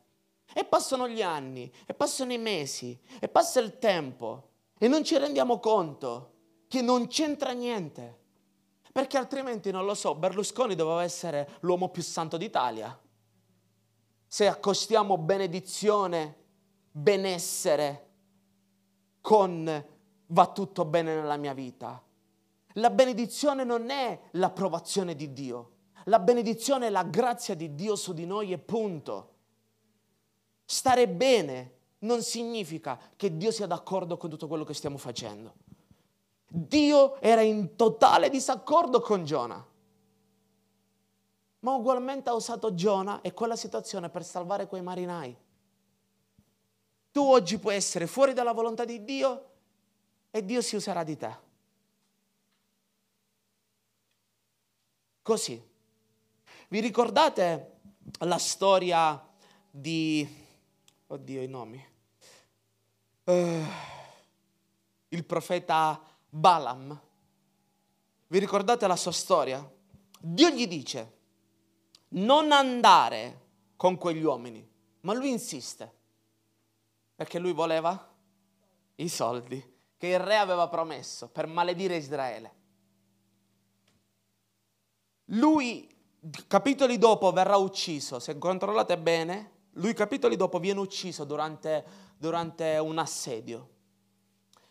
E 0.51 0.65
passano 0.65 1.07
gli 1.07 1.21
anni, 1.21 1.71
e 1.85 1.93
passano 1.93 2.33
i 2.33 2.39
mesi, 2.39 2.99
e 3.19 3.27
passa 3.27 3.59
il 3.59 3.77
tempo 3.77 4.49
e 4.79 4.87
non 4.87 5.03
ci 5.03 5.19
rendiamo 5.19 5.59
conto 5.59 6.31
che 6.67 6.81
non 6.81 7.05
c'entra 7.05 7.51
niente. 7.51 8.21
Perché 8.91 9.19
altrimenti, 9.19 9.69
non 9.69 9.85
lo 9.85 9.93
so, 9.93 10.15
Berlusconi 10.15 10.73
doveva 10.73 11.03
essere 11.03 11.57
l'uomo 11.59 11.89
più 11.89 12.01
santo 12.01 12.37
d'Italia. 12.37 12.99
Se 14.25 14.47
accostiamo 14.47 15.15
benedizione, 15.19 16.37
benessere 16.89 18.09
con 19.21 19.93
va 20.35 20.47
tutto 20.47 20.83
bene 20.83 21.15
nella 21.15 21.37
mia 21.37 21.53
vita. 21.53 22.03
La 22.73 22.89
benedizione 22.89 23.63
non 23.63 23.89
è 23.89 24.19
l'approvazione 24.31 25.15
di 25.15 25.31
Dio, 25.31 25.71
la 26.05 26.19
benedizione 26.19 26.87
è 26.87 26.89
la 26.89 27.03
grazia 27.03 27.55
di 27.55 27.73
Dio 27.73 27.95
su 27.95 28.13
di 28.13 28.25
noi 28.25 28.51
e 28.51 28.57
punto. 28.57 29.31
Stare 30.65 31.07
bene 31.07 31.73
non 31.99 32.21
significa 32.21 32.99
che 33.15 33.37
Dio 33.37 33.49
sia 33.49 33.65
d'accordo 33.65 34.17
con 34.17 34.29
tutto 34.29 34.47
quello 34.47 34.65
che 34.65 34.73
stiamo 34.73 34.97
facendo. 34.97 35.53
Dio 36.47 37.19
era 37.21 37.41
in 37.41 37.77
totale 37.77 38.29
disaccordo 38.29 38.99
con 38.99 39.23
Giona, 39.23 39.65
ma 41.59 41.75
ugualmente 41.75 42.29
ha 42.29 42.33
usato 42.33 42.73
Giona 42.73 43.21
e 43.21 43.33
quella 43.33 43.55
situazione 43.55 44.09
per 44.09 44.25
salvare 44.25 44.67
quei 44.67 44.81
marinai. 44.81 45.35
Tu 47.11 47.21
oggi 47.21 47.57
puoi 47.57 47.75
essere 47.75 48.05
fuori 48.05 48.33
dalla 48.33 48.51
volontà 48.51 48.83
di 48.83 49.05
Dio 49.05 49.53
e 50.35 50.43
Dio 50.43 50.61
si 50.61 50.75
userà 50.75 51.05
di 51.05 51.15
te. 51.15 51.37
Così. 55.21 55.69
Vi 56.67 56.79
ricordate 56.81 57.79
la 58.19 58.37
storia 58.37 59.25
di... 59.71 60.27
Oddio, 61.07 61.41
i 61.41 61.47
nomi. 61.47 61.81
Uh, 63.23 63.63
il 65.07 65.23
profeta 65.23 66.03
Balaam. 66.27 67.01
Vi 68.27 68.37
ricordate 68.37 68.87
la 68.87 68.97
sua 68.97 69.13
storia? 69.13 69.65
Dio 70.19 70.49
gli 70.49 70.67
dice, 70.67 71.17
non 72.09 72.51
andare 72.51 73.43
con 73.77 73.97
quegli 73.97 74.23
uomini, 74.23 74.69
ma 74.99 75.13
lui 75.13 75.29
insiste, 75.29 75.89
perché 77.15 77.39
lui 77.39 77.53
voleva 77.53 78.13
i 78.95 79.07
soldi 79.07 79.74
che 80.05 80.13
il 80.13 80.19
re 80.19 80.37
aveva 80.37 80.67
promesso 80.67 81.27
per 81.27 81.47
maledire 81.47 81.95
Israele. 81.95 82.53
Lui, 85.29 85.89
capitoli 86.47 86.97
dopo, 86.97 87.31
verrà 87.31 87.57
ucciso, 87.57 88.19
se 88.19 88.37
controllate 88.37 88.97
bene, 88.97 89.51
lui 89.73 89.93
capitoli 89.93 90.35
dopo 90.35 90.59
viene 90.59 90.79
ucciso 90.79 91.23
durante, 91.23 91.83
durante 92.17 92.77
un 92.77 92.97
assedio. 92.99 93.69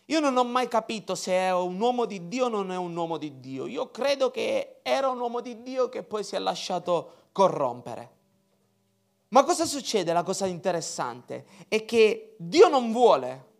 Io 0.05 0.19
non 0.19 0.37
ho 0.37 0.43
mai 0.43 0.67
capito 0.67 1.15
se 1.15 1.31
è 1.31 1.53
un 1.53 1.79
uomo 1.79 2.05
di 2.05 2.27
Dio 2.27 2.45
o 2.45 2.49
non 2.49 2.71
è 2.71 2.77
un 2.77 2.95
uomo 2.95 3.17
di 3.17 3.39
Dio. 3.39 3.65
Io 3.65 3.89
credo 3.89 4.29
che 4.29 4.79
era 4.83 5.09
un 5.09 5.19
uomo 5.19 5.41
di 5.41 5.63
Dio 5.63 5.89
che 5.89 6.03
poi 6.03 6.23
si 6.23 6.35
è 6.35 6.39
lasciato 6.39 7.29
corrompere. 7.31 8.13
Ma 9.29 9.43
cosa 9.43 9.65
succede? 9.65 10.13
La 10.13 10.23
cosa 10.23 10.45
interessante 10.45 11.45
è 11.67 11.83
che 11.85 12.35
Dio 12.37 12.69
non 12.69 12.91
vuole. 12.91 13.53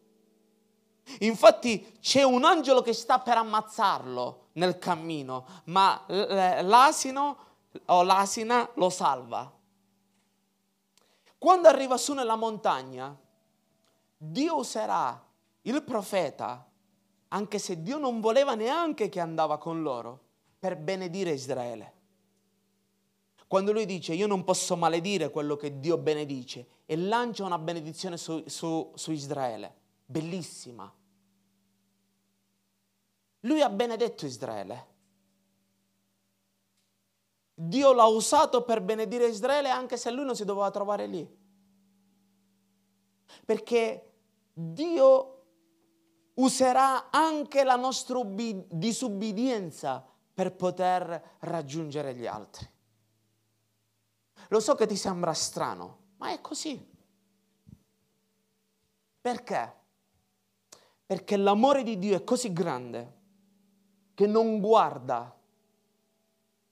Infatti 1.19 1.97
c'è 1.99 2.23
un 2.23 2.43
angelo 2.43 2.81
che 2.81 2.93
sta 2.93 3.19
per 3.19 3.37
ammazzarlo 3.37 4.47
nel 4.53 4.77
cammino, 4.79 5.45
ma 5.65 6.03
l'asino 6.07 7.37
o 7.85 8.03
l'asina 8.03 8.69
lo 8.75 8.89
salva. 8.89 9.51
Quando 11.37 11.67
arriva 11.67 11.97
su 11.97 12.13
nella 12.13 12.35
montagna, 12.35 13.15
Dio 14.17 14.57
userà 14.57 15.23
il 15.61 15.83
profeta, 15.83 16.67
anche 17.29 17.59
se 17.59 17.81
Dio 17.81 17.97
non 17.97 18.19
voleva 18.19 18.55
neanche 18.55 19.09
che 19.09 19.19
andava 19.19 19.57
con 19.57 19.81
loro, 19.81 20.21
per 20.57 20.77
benedire 20.77 21.31
Israele. 21.31 21.93
Quando 23.47 23.71
lui 23.71 23.85
dice 23.85 24.13
io 24.13 24.25
non 24.25 24.43
posso 24.43 24.75
maledire 24.75 25.29
quello 25.29 25.55
che 25.55 25.79
Dio 25.79 25.97
benedice 25.97 26.67
e 26.85 26.97
lancia 26.97 27.45
una 27.45 27.59
benedizione 27.59 28.17
su, 28.17 28.43
su, 28.47 28.91
su 28.95 29.11
Israele, 29.11 29.73
bellissima. 30.05 30.91
Lui 33.41 33.61
ha 33.61 33.69
benedetto 33.69 34.25
Israele. 34.25 34.93
Dio 37.53 37.93
l'ha 37.93 38.05
usato 38.05 38.63
per 38.63 38.81
benedire 38.81 39.27
Israele 39.27 39.69
anche 39.69 39.97
se 39.97 40.11
lui 40.11 40.25
non 40.25 40.35
si 40.35 40.45
doveva 40.45 40.69
trovare 40.71 41.07
lì. 41.07 41.43
Perché 43.45 44.13
Dio 44.53 45.31
userà 46.35 47.09
anche 47.11 47.63
la 47.63 47.75
nostra 47.75 48.17
ubbi- 48.17 48.65
disubbidienza 48.69 50.05
per 50.33 50.53
poter 50.55 51.37
raggiungere 51.39 52.13
gli 52.13 52.25
altri. 52.25 52.69
Lo 54.49 54.59
so 54.59 54.75
che 54.75 54.85
ti 54.85 54.97
sembra 54.97 55.33
strano, 55.33 55.99
ma 56.17 56.31
è 56.31 56.41
così. 56.41 56.93
Perché? 59.21 59.83
Perché 61.05 61.37
l'amore 61.37 61.83
di 61.83 61.99
Dio 61.99 62.15
è 62.15 62.23
così 62.23 62.51
grande 62.51 63.13
che 64.15 64.27
non 64.27 64.59
guarda 64.59 65.35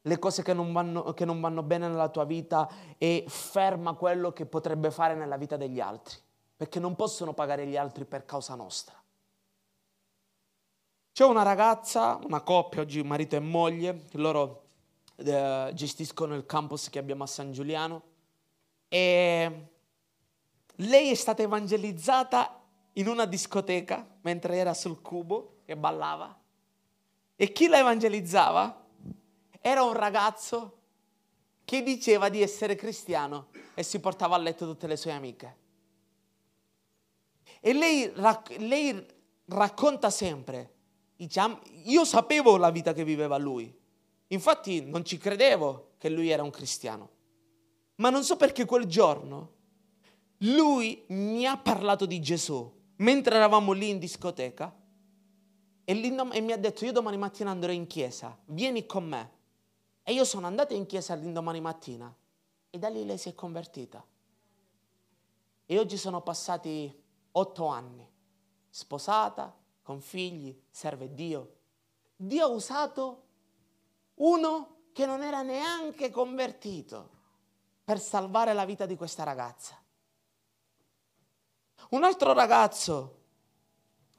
le 0.06 0.19
cose 0.19 0.43
che 0.43 0.54
non, 0.54 0.74
vanno, 0.74 1.13
che 1.13 1.24
non 1.24 1.39
vanno 1.39 1.63
bene 1.63 1.88
nella 1.88 2.10
tua 2.10 2.26
vita 2.26 2.69
e 2.98 3.24
ferma 3.28 3.93
quello 3.93 4.34
che 4.34 4.46
potrebbe 4.46 4.91
fare 4.91 5.15
nella 5.15 5.38
vita 5.38 5.56
degli 5.56 5.80
altri, 5.80 6.17
perché 6.58 6.80
non 6.80 6.96
possono 6.96 7.34
pagare 7.34 7.65
gli 7.65 7.78
altri 7.78 8.06
per 8.06 8.26
causa 8.26 8.56
nostra. 8.56 9.02
C'è 11.13 11.26
una 11.26 11.43
ragazza, 11.43 12.19
una 12.24 12.41
coppia, 12.41 12.82
oggi 12.82 13.04
marito 13.04 13.36
e 13.36 13.39
moglie, 13.39 14.06
loro 14.13 14.63
eh, 15.15 15.72
gestiscono 15.74 16.36
il 16.36 16.46
campus 16.46 16.89
che 16.89 17.00
abbiamo 17.00 17.24
a 17.24 17.28
San 17.28 17.52
Giuliano 17.52 18.02
e 18.89 19.67
lei 20.78 21.12
è 21.12 21.15
stata 21.15 21.43
evangelizzata 21.43 22.62
in 22.93 23.08
una 23.08 23.25
discoteca 23.25 24.08
mentre 24.21 24.58
era 24.58 24.73
sul 24.73 25.01
cubo 25.01 25.62
e 25.65 25.75
ballava. 25.75 26.39
E 27.36 27.51
chi 27.51 27.67
la 27.67 27.79
evangelizzava? 27.79 28.86
Era 29.60 29.84
un 29.84 29.93
ragazzo 29.93 30.79
che 31.65 31.82
diceva 31.82 32.29
di 32.29 32.41
essere 32.41 32.75
cristiano 32.75 33.47
e 33.73 33.84
si 33.84 33.99
portava 33.99 34.36
a 34.36 34.39
letto 34.39 34.65
tutte 34.65 34.88
le 34.88 34.97
sue 34.97 35.12
amiche. 35.12 35.58
E 37.60 37.73
lei, 37.73 38.12
lei 38.58 39.06
racconta 39.45 40.10
sempre 40.10 40.73
diciamo, 41.15 41.60
io 41.86 42.03
sapevo 42.06 42.58
la 42.58 42.69
vita 42.69 42.93
che 42.93 43.03
viveva 43.03 43.38
lui. 43.38 43.73
Infatti 44.27 44.84
non 44.84 45.06
ci 45.06 45.17
credevo 45.17 45.93
che 45.97 46.10
lui 46.10 46.29
era 46.29 46.43
un 46.43 46.49
cristiano. 46.49 47.10
Ma 47.95 48.10
non 48.10 48.23
so 48.23 48.36
perché 48.36 48.65
quel 48.65 48.86
giorno 48.86 49.51
lui 50.39 51.03
mi 51.10 51.45
ha 51.45 51.58
parlato 51.58 52.06
di 52.06 52.19
Gesù 52.19 52.82
mentre 53.04 53.36
eravamo 53.36 53.74
lì 53.74 53.89
in 53.89 54.00
discoteca 54.00 54.74
e, 55.84 55.92
e 55.94 56.42
mi 56.42 56.52
ha 56.52 56.58
detto 56.58 56.86
io 56.86 56.92
domani 56.94 57.18
mattina 57.18 57.52
andrò 57.52 57.72
in 57.72 57.86
chiesa, 57.86 58.38
vieni 58.46 58.86
con 58.86 59.06
me. 59.06 59.42
E 60.04 60.13
io 60.13 60.26
sono 60.26 60.48
andata 60.48 60.74
in 60.74 60.86
chiesa 60.86 61.13
l'indomani 61.13 61.62
mattina 61.62 62.13
e 62.70 62.78
da 62.78 62.89
lì 62.89 63.06
lei 63.06 63.18
si 63.18 63.30
è 63.30 63.36
convertita. 63.36 64.04
E 65.66 65.80
oggi 65.80 65.98
sono 65.98 66.22
passati 66.22 67.02
otto 67.32 67.66
anni, 67.68 68.10
sposata, 68.70 69.54
con 69.82 70.00
figli, 70.00 70.58
serve 70.70 71.13
Dio. 71.13 71.56
Dio 72.16 72.46
ha 72.46 72.50
usato 72.50 73.24
uno 74.16 74.78
che 74.94 75.06
non 75.06 75.24
era 75.24 75.42
neanche 75.42 76.10
convertito 76.10 77.10
per 77.84 78.00
salvare 78.00 78.54
la 78.54 78.66
vita 78.66 78.86
di 78.86 78.96
questa 78.96 79.24
ragazza. 79.24 79.83
Un 81.93 82.03
altro 82.03 82.34
ragazzo 82.34 83.21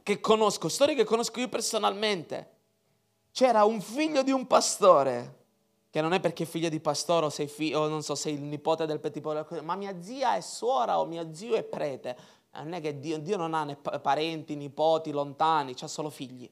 che 0.02 0.20
conosco, 0.20 0.68
storie 0.68 0.94
che 0.94 1.04
conosco 1.04 1.40
io 1.40 1.48
personalmente, 1.48 2.50
c'era 3.32 3.64
un 3.64 3.80
figlio 3.80 4.22
di 4.22 4.30
un 4.30 4.46
pastore, 4.46 5.42
che 5.90 6.00
non 6.00 6.12
è 6.12 6.20
perché 6.20 6.44
è 6.44 6.46
figlio 6.46 6.68
di 6.68 6.78
pastore 6.78 7.26
o 7.26 7.30
sei, 7.30 7.74
o 7.74 7.88
non 7.88 8.02
so, 8.02 8.14
sei 8.14 8.34
il 8.34 8.42
nipote 8.42 8.87
del 8.87 9.00
petit 9.00 9.62
ma 9.62 9.74
mia 9.74 10.00
zia 10.00 10.37
è 10.37 10.40
suora 10.40 11.00
o 11.00 11.04
mio 11.04 11.34
zio 11.34 11.54
è 11.54 11.62
prete 11.62 12.16
non 12.62 12.74
è 12.74 12.80
che 12.80 13.00
Dio, 13.00 13.18
Dio 13.18 13.37
non 13.37 13.54
ha 13.54 13.64
né 13.64 13.76
parenti, 13.76 14.54
nipoti 14.54 15.10
lontani, 15.10 15.74
ha 15.80 15.88
solo 15.88 16.10
figli. 16.10 16.48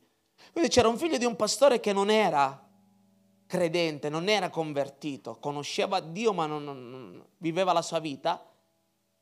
Quindi 0.51 0.69
c'era 0.69 0.89
un 0.89 0.99
figlio 0.99 1.19
di 1.19 1.25
un 1.25 1.37
pastore 1.37 1.79
che 1.79 1.93
non 1.93 2.11
era 2.11 2.69
credente, 3.47 4.09
non 4.09 4.29
era 4.29 4.51
convertito, 4.51 5.37
conosceva 5.39 6.01
Dio 6.01 6.33
ma 6.33 6.47
non, 6.47 6.65
non, 6.65 7.25
viveva 7.37 7.73
la 7.73 7.83
sua 7.83 8.01
vita, 8.01 8.45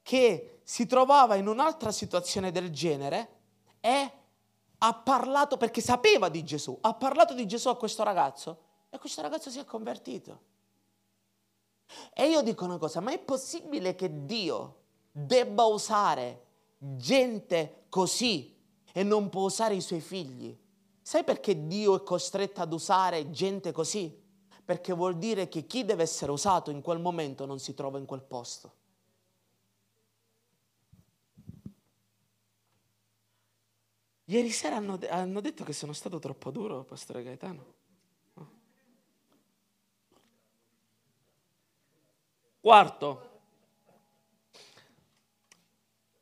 che 0.02 0.59
si 0.70 0.86
trovava 0.86 1.34
in 1.34 1.48
un'altra 1.48 1.90
situazione 1.90 2.52
del 2.52 2.70
genere 2.70 3.28
e 3.80 4.12
ha 4.78 4.94
parlato, 4.94 5.56
perché 5.56 5.80
sapeva 5.80 6.28
di 6.28 6.44
Gesù, 6.44 6.78
ha 6.82 6.94
parlato 6.94 7.34
di 7.34 7.44
Gesù 7.44 7.70
a 7.70 7.76
questo 7.76 8.04
ragazzo 8.04 8.58
e 8.88 8.96
questo 8.98 9.20
ragazzo 9.20 9.50
si 9.50 9.58
è 9.58 9.64
convertito. 9.64 10.42
E 12.14 12.28
io 12.28 12.40
dico 12.42 12.66
una 12.66 12.78
cosa, 12.78 13.00
ma 13.00 13.10
è 13.10 13.18
possibile 13.18 13.96
che 13.96 14.24
Dio 14.24 14.82
debba 15.10 15.64
usare 15.64 16.44
gente 16.78 17.86
così 17.88 18.56
e 18.92 19.02
non 19.02 19.28
può 19.28 19.46
usare 19.46 19.74
i 19.74 19.80
suoi 19.80 20.00
figli. 20.00 20.56
Sai 21.02 21.24
perché 21.24 21.66
Dio 21.66 21.96
è 21.96 22.04
costretto 22.04 22.60
ad 22.60 22.72
usare 22.72 23.32
gente 23.32 23.72
così? 23.72 24.16
Perché 24.64 24.92
vuol 24.92 25.18
dire 25.18 25.48
che 25.48 25.66
chi 25.66 25.84
deve 25.84 26.04
essere 26.04 26.30
usato 26.30 26.70
in 26.70 26.80
quel 26.80 27.00
momento 27.00 27.44
non 27.44 27.58
si 27.58 27.74
trova 27.74 27.98
in 27.98 28.06
quel 28.06 28.22
posto. 28.22 28.74
Ieri 34.30 34.50
sera 34.50 34.76
hanno, 34.76 34.96
hanno 35.08 35.40
detto 35.40 35.64
che 35.64 35.72
sono 35.72 35.92
stato 35.92 36.20
troppo 36.20 36.52
duro, 36.52 36.84
Pastore 36.84 37.24
Gaetano. 37.24 37.78
Quarto, 42.60 43.40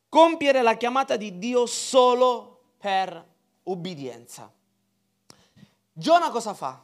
compiere 0.08 0.62
la 0.62 0.78
chiamata 0.78 1.18
di 1.18 1.36
Dio 1.36 1.66
solo 1.66 2.76
per 2.78 3.26
ubbidienza. 3.64 4.50
Giona 5.92 6.30
cosa 6.30 6.54
fa? 6.54 6.82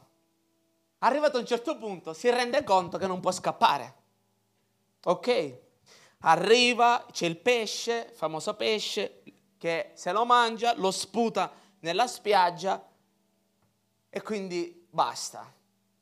Arrivato 0.99 1.37
a 1.37 1.39
un 1.39 1.47
certo 1.47 1.75
punto 1.79 2.13
si 2.13 2.29
rende 2.29 2.63
conto 2.63 2.99
che 2.99 3.07
non 3.07 3.19
può 3.19 3.31
scappare. 3.31 3.95
Ok? 5.05 5.59
Arriva, 6.19 7.03
c'è 7.11 7.25
il 7.25 7.37
pesce, 7.37 8.11
famoso 8.13 8.55
pesce, 8.55 9.23
che 9.57 9.91
se 9.93 10.11
lo 10.11 10.25
mangia, 10.25 10.73
lo 10.75 10.91
sputa 10.91 11.51
nella 11.79 12.07
spiaggia 12.07 12.83
e 14.09 14.21
quindi 14.21 14.87
basta. 14.89 15.51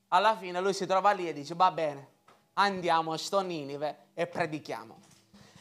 Alla 0.10 0.38
fine 0.38 0.60
lui 0.62 0.74
si 0.74 0.86
trova 0.86 1.12
lì 1.12 1.28
e 1.28 1.34
dice 1.34 1.56
va 1.56 1.72
bene, 1.72 2.10
andiamo 2.54 3.14
a 3.14 3.18
sto 3.18 3.40
Ninive 3.42 4.10
e 4.14 4.28
predichiamo. 4.28 5.00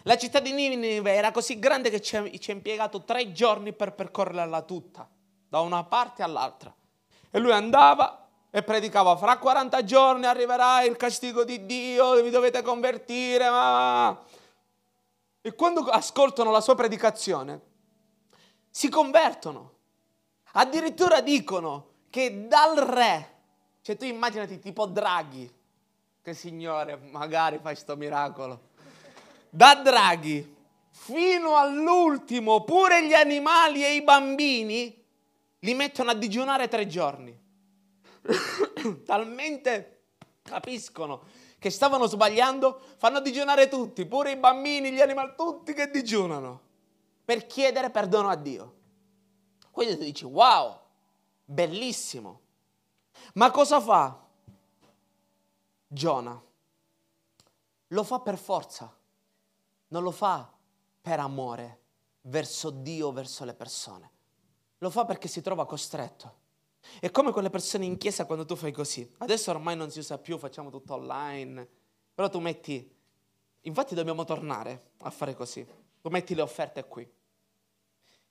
La 0.03 0.17
città 0.17 0.41
di 0.41 0.53
Ninive 0.53 1.13
era 1.13 1.31
così 1.31 1.59
grande 1.59 1.89
che 1.89 2.01
ci 2.01 2.17
ha, 2.17 2.53
impiegato 2.53 3.05
tre 3.05 3.33
giorni 3.33 3.73
per 3.73 3.95
percorrerla 3.95 4.63
tutta. 4.63 5.09
da 5.49 5.61
una 5.61 5.85
parte 5.85 6.23
all'altra. 6.23 6.75
E 7.31 7.39
lui 7.39 7.53
andava 7.53 8.29
e 8.51 8.63
predicava, 8.63 9.17
fra 9.17 9.39
40 9.39 9.85
giorni 9.85 10.27
arriverà 10.27 10.83
il 10.83 10.97
castigo 10.97 11.45
di 11.45 11.65
Dio, 11.67 12.21
vi 12.23 12.31
dovete 12.31 12.63
convertire. 12.63 13.49
Ma... 13.49 14.19
E 15.41 15.55
quando 15.55 15.81
ascoltano 15.83 16.51
la 16.51 16.61
sua 16.61 16.75
predicazione, 16.75 17.61
si 18.73 18.89
convertono. 18.89 19.75
Addirittura 20.55 21.21
dicono 21.21 21.91
che 22.09 22.49
dal 22.49 22.77
re, 22.77 23.35
cioè 23.83 23.97
tu 23.97 24.07
immaginati 24.07 24.59
tipo 24.59 24.87
Draghi, 24.87 25.51
che 26.23 26.35
signore, 26.35 26.97
magari 26.97 27.59
fai 27.63 27.77
sto 27.77 27.97
miracolo, 27.97 28.71
da 29.51 29.75
Draghi 29.75 30.57
fino 30.91 31.57
all'ultimo, 31.57 32.65
pure 32.65 33.07
gli 33.07 33.13
animali 33.13 33.85
e 33.85 33.95
i 33.95 34.03
bambini 34.03 35.05
li 35.61 35.75
mettono 35.75 36.11
a 36.11 36.15
digiunare 36.15 36.69
tre 36.69 36.87
giorni. 36.87 37.39
Talmente 39.05 40.05
capiscono 40.43 41.25
che 41.59 41.71
stavano 41.71 42.07
sbagliando, 42.07 42.81
fanno 42.97 43.21
digiunare 43.21 43.69
tutti, 43.69 44.07
pure 44.07 44.33
i 44.33 44.37
bambini, 44.37 44.93
gli 44.93 45.01
animali, 45.01 45.35
tutti 45.37 45.75
che 45.75 45.91
digiunano, 45.91 46.61
per 47.25 47.47
chiedere 47.47 47.91
perdono 47.91 48.29
a 48.29 48.37
Dio. 48.37 48.77
Quindi 49.71 49.97
tu 49.97 50.05
dici, 50.05 50.25
wow, 50.25 50.79
bellissimo. 51.45 52.41
Ma 53.35 53.51
cosa 53.51 53.81
fa 53.81 54.27
Giona? 55.87 56.43
Lo 57.89 58.05
fa 58.05 58.21
per 58.21 58.39
forza, 58.39 58.95
non 59.89 60.03
lo 60.03 60.11
fa 60.11 60.51
per 61.01 61.21
amore 61.21 61.81
verso 62.23 62.71
Dio, 62.71 63.13
verso 63.13 63.45
le 63.45 63.55
persone. 63.55 64.11
Lo 64.79 64.91
fa 64.91 65.05
perché 65.05 65.29
si 65.29 65.41
trova 65.41 65.67
costretto. 65.67 66.41
È 66.99 67.11
come 67.11 67.33
quelle 67.33 67.51
persone 67.51 67.85
in 67.85 67.97
chiesa 67.97 68.25
quando 68.27 68.45
tu 68.45 68.57
fai 68.57 68.73
così. 68.73 69.09
Adesso 69.19 69.51
ormai 69.51 69.77
non 69.77 69.91
si 69.91 70.01
usa 70.01 70.19
più, 70.19 70.39
facciamo 70.39 70.71
tutto 70.71 70.95
online. 70.95 71.69
Però 72.15 72.29
tu 72.29 72.41
metti... 72.41 73.01
Infatti 73.65 73.95
dobbiamo 73.95 74.25
tornare 74.25 74.91
a 75.03 75.11
fare 75.11 75.35
così. 75.35 75.65
Tu 76.03 76.09
metti 76.11 76.35
le 76.35 76.43
offerte 76.43 76.85
qui. 76.85 77.11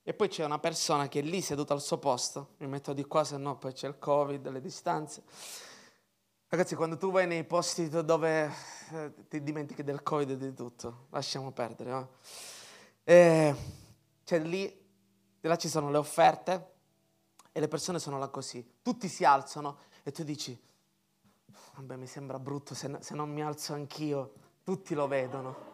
E 0.03 0.13
poi 0.13 0.27
c'è 0.27 0.43
una 0.43 0.59
persona 0.59 1.07
che 1.07 1.19
è 1.19 1.23
lì 1.23 1.41
seduta 1.41 1.73
al 1.73 1.81
suo 1.81 1.97
posto. 1.97 2.55
Mi 2.57 2.67
metto 2.67 2.91
di 2.91 3.05
qua, 3.05 3.23
se 3.23 3.37
no 3.37 3.57
poi 3.57 3.71
c'è 3.71 3.87
il 3.87 3.97
covid, 3.97 4.45
le 4.49 4.59
distanze. 4.59 5.23
Ragazzi, 6.47 6.75
quando 6.75 6.97
tu 6.97 7.11
vai 7.11 7.27
nei 7.27 7.45
posti 7.45 7.87
dove 7.87 8.51
eh, 8.91 9.13
ti 9.29 9.41
dimentichi 9.41 9.83
del 9.83 10.03
covid 10.03 10.31
e 10.31 10.37
di 10.37 10.53
tutto, 10.53 11.07
lasciamo 11.11 11.51
perdere. 11.51 11.89
No? 11.91 12.09
C'è 13.05 14.39
lì, 14.39 14.85
di 15.39 15.47
là 15.47 15.55
ci 15.55 15.69
sono 15.69 15.89
le 15.89 15.97
offerte 15.97 16.73
e 17.53 17.59
le 17.61 17.69
persone 17.69 17.99
sono 17.99 18.19
là 18.19 18.27
così. 18.27 18.79
Tutti 18.81 19.07
si 19.07 19.23
alzano 19.23 19.77
e 20.03 20.11
tu 20.11 20.23
dici, 20.23 20.59
vabbè 21.75 21.95
mi 21.95 22.07
sembra 22.07 22.37
brutto 22.37 22.75
se, 22.75 22.97
se 22.99 23.15
non 23.15 23.29
mi 23.29 23.41
alzo 23.41 23.73
anch'io, 23.73 24.33
tutti 24.61 24.93
lo 24.93 25.07
vedono. 25.07 25.70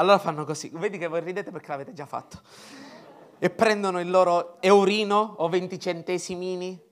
Allora 0.00 0.18
fanno 0.18 0.44
così, 0.44 0.70
vedi 0.72 0.98
che 0.98 1.08
voi 1.08 1.20
ridete 1.20 1.50
perché 1.50 1.68
l'avete 1.68 1.92
già 1.92 2.06
fatto. 2.06 2.40
E 3.38 3.50
prendono 3.50 4.00
il 4.00 4.10
loro 4.10 4.60
eurino 4.60 5.34
o 5.38 5.48
20 5.48 5.78
centesimini, 5.78 6.82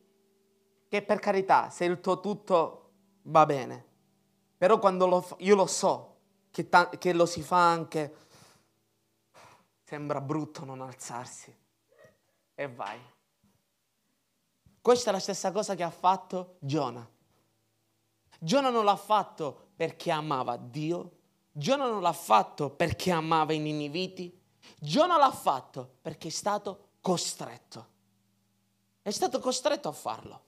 che 0.88 1.02
per 1.02 1.18
carità, 1.18 1.70
se 1.70 1.84
il 1.84 2.00
tuo 2.00 2.20
tutto 2.20 2.90
va 3.22 3.46
bene. 3.46 3.86
Però 4.56 4.78
quando 4.78 5.06
lo 5.06 5.26
io 5.38 5.54
lo 5.54 5.66
so 5.66 6.16
che, 6.50 6.68
ta- 6.68 6.88
che 6.90 7.12
lo 7.12 7.26
si 7.26 7.42
fa 7.42 7.70
anche 7.70 8.14
Sembra 9.88 10.20
brutto 10.20 10.66
non 10.66 10.82
alzarsi. 10.82 11.56
E 12.54 12.68
vai. 12.68 13.00
Questa 14.82 15.08
è 15.08 15.12
la 15.14 15.18
stessa 15.18 15.50
cosa 15.50 15.74
che 15.74 15.82
ha 15.82 15.88
fatto 15.88 16.56
Giona. 16.58 17.08
Giona 18.38 18.68
non 18.68 18.84
l'ha 18.84 18.96
fatto 18.96 19.70
perché 19.76 20.10
amava 20.10 20.58
Dio, 20.58 21.17
Giona 21.58 21.88
non 21.88 22.00
l'ha 22.00 22.12
fatto 22.12 22.70
perché 22.70 23.10
amava 23.10 23.52
i 23.52 23.58
niniviti, 23.58 24.32
Giona 24.78 25.16
l'ha 25.16 25.32
fatto 25.32 25.96
perché 26.00 26.28
è 26.28 26.30
stato 26.30 26.90
costretto. 27.00 27.86
È 29.02 29.10
stato 29.10 29.40
costretto 29.40 29.88
a 29.88 29.92
farlo 29.92 30.42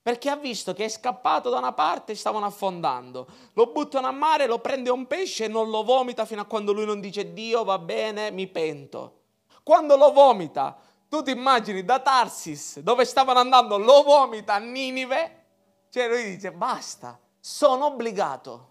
perché 0.00 0.30
ha 0.30 0.36
visto 0.36 0.72
che 0.72 0.86
è 0.86 0.88
scappato 0.88 1.50
da 1.50 1.58
una 1.58 1.74
parte 1.74 2.12
e 2.12 2.14
stavano 2.14 2.46
affondando. 2.46 3.28
Lo 3.52 3.66
buttano 3.72 4.06
a 4.06 4.10
mare, 4.10 4.46
lo 4.46 4.58
prende 4.58 4.88
un 4.88 5.06
pesce 5.06 5.44
e 5.44 5.48
non 5.48 5.68
lo 5.68 5.82
vomita 5.82 6.24
fino 6.24 6.40
a 6.40 6.46
quando 6.46 6.72
lui 6.72 6.86
non 6.86 6.98
dice 6.98 7.34
Dio 7.34 7.62
va 7.62 7.78
bene, 7.78 8.30
mi 8.30 8.46
pento. 8.46 9.24
Quando 9.62 9.96
lo 9.96 10.10
vomita, 10.12 10.78
tu 11.10 11.22
ti 11.22 11.30
immagini 11.32 11.84
da 11.84 12.00
Tarsis, 12.00 12.78
dove 12.78 13.04
stavano 13.04 13.40
andando, 13.40 13.76
lo 13.76 14.02
vomita 14.02 14.54
a 14.54 14.58
Ninive, 14.58 15.44
cioè 15.90 16.08
lui 16.08 16.24
dice 16.24 16.52
basta, 16.52 17.20
sono 17.38 17.84
obbligato. 17.84 18.67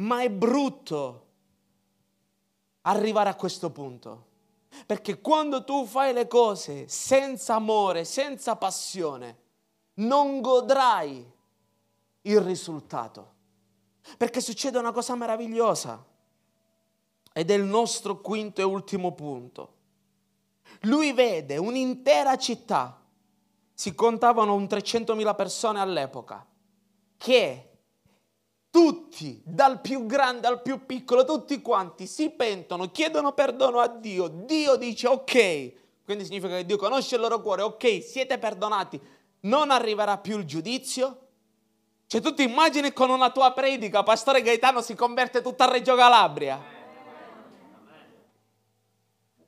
Ma 0.00 0.22
è 0.22 0.30
brutto 0.30 1.26
arrivare 2.82 3.28
a 3.28 3.34
questo 3.34 3.70
punto. 3.70 4.26
Perché 4.86 5.20
quando 5.20 5.64
tu 5.64 5.84
fai 5.84 6.12
le 6.12 6.26
cose 6.26 6.88
senza 6.88 7.54
amore, 7.54 8.04
senza 8.04 8.56
passione, 8.56 9.38
non 9.94 10.40
godrai 10.40 11.32
il 12.22 12.40
risultato. 12.40 13.34
Perché 14.16 14.40
succede 14.40 14.78
una 14.78 14.92
cosa 14.92 15.14
meravigliosa. 15.14 16.02
Ed 17.32 17.50
è 17.50 17.54
il 17.54 17.64
nostro 17.64 18.20
quinto 18.20 18.60
e 18.60 18.64
ultimo 18.64 19.12
punto. 19.12 19.74
Lui 20.82 21.12
vede 21.12 21.56
un'intera 21.56 22.36
città, 22.38 23.00
si 23.74 23.94
contavano 23.94 24.54
un 24.54 24.64
300.000 24.64 25.34
persone 25.34 25.80
all'epoca, 25.80 26.46
che 27.16 27.69
tutti, 28.70 29.42
dal 29.44 29.80
più 29.80 30.06
grande 30.06 30.46
al 30.46 30.62
più 30.62 30.86
piccolo, 30.86 31.24
tutti 31.24 31.60
quanti 31.60 32.06
si 32.06 32.30
pentono, 32.30 32.90
chiedono 32.90 33.32
perdono 33.32 33.80
a 33.80 33.88
Dio. 33.88 34.28
Dio 34.28 34.76
dice 34.76 35.08
ok, 35.08 35.72
quindi 36.04 36.24
significa 36.24 36.56
che 36.56 36.64
Dio 36.64 36.76
conosce 36.76 37.16
il 37.16 37.20
loro 37.20 37.40
cuore, 37.40 37.62
ok, 37.62 38.02
siete 38.02 38.38
perdonati, 38.38 39.00
non 39.40 39.70
arriverà 39.70 40.18
più 40.18 40.38
il 40.38 40.44
giudizio. 40.44 41.26
Cioè 42.06 42.20
tu 42.20 42.34
ti 42.34 42.42
immagini 42.42 42.92
con 42.92 43.10
una 43.10 43.30
tua 43.30 43.52
predica, 43.52 44.02
Pastore 44.02 44.42
Gaetano 44.42 44.80
si 44.82 44.94
converte 44.94 45.42
tutta 45.42 45.64
a 45.64 45.70
Reggio 45.70 45.94
Calabria. 45.94 46.60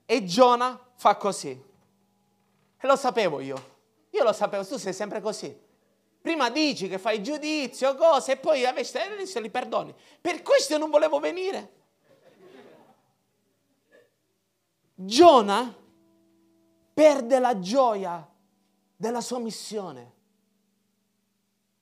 E 0.05 0.25
Giona 0.25 0.79
fa 0.95 1.17
così. 1.17 1.51
E 1.51 2.87
lo 2.87 2.97
sapevo 2.97 3.41
io. 3.41 3.71
Io 4.11 4.23
lo 4.23 4.33
sapevo, 4.33 4.65
tu 4.67 4.77
sei 4.77 4.93
sempre 4.93 5.21
così. 5.21 5.62
Prima 6.23 6.51
dici 6.51 6.89
che 6.89 6.99
fai 6.99 7.21
giudizio, 7.21 7.97
cose, 7.97 8.33
e 8.33 8.37
poi 8.37 8.65
adesso 8.65 9.41
li 9.41 9.51
perdoni. 9.51 9.93
Per 10.21 10.43
questo 10.43 10.79
non 10.79 10.89
volevo 10.89 11.19
venire. 11.19 11.81
Giona 14.95 15.75
perde 16.95 17.39
la 17.41 17.59
gioia 17.59 18.25
della 18.95 19.21
sua 19.21 19.41
missione. 19.41 20.13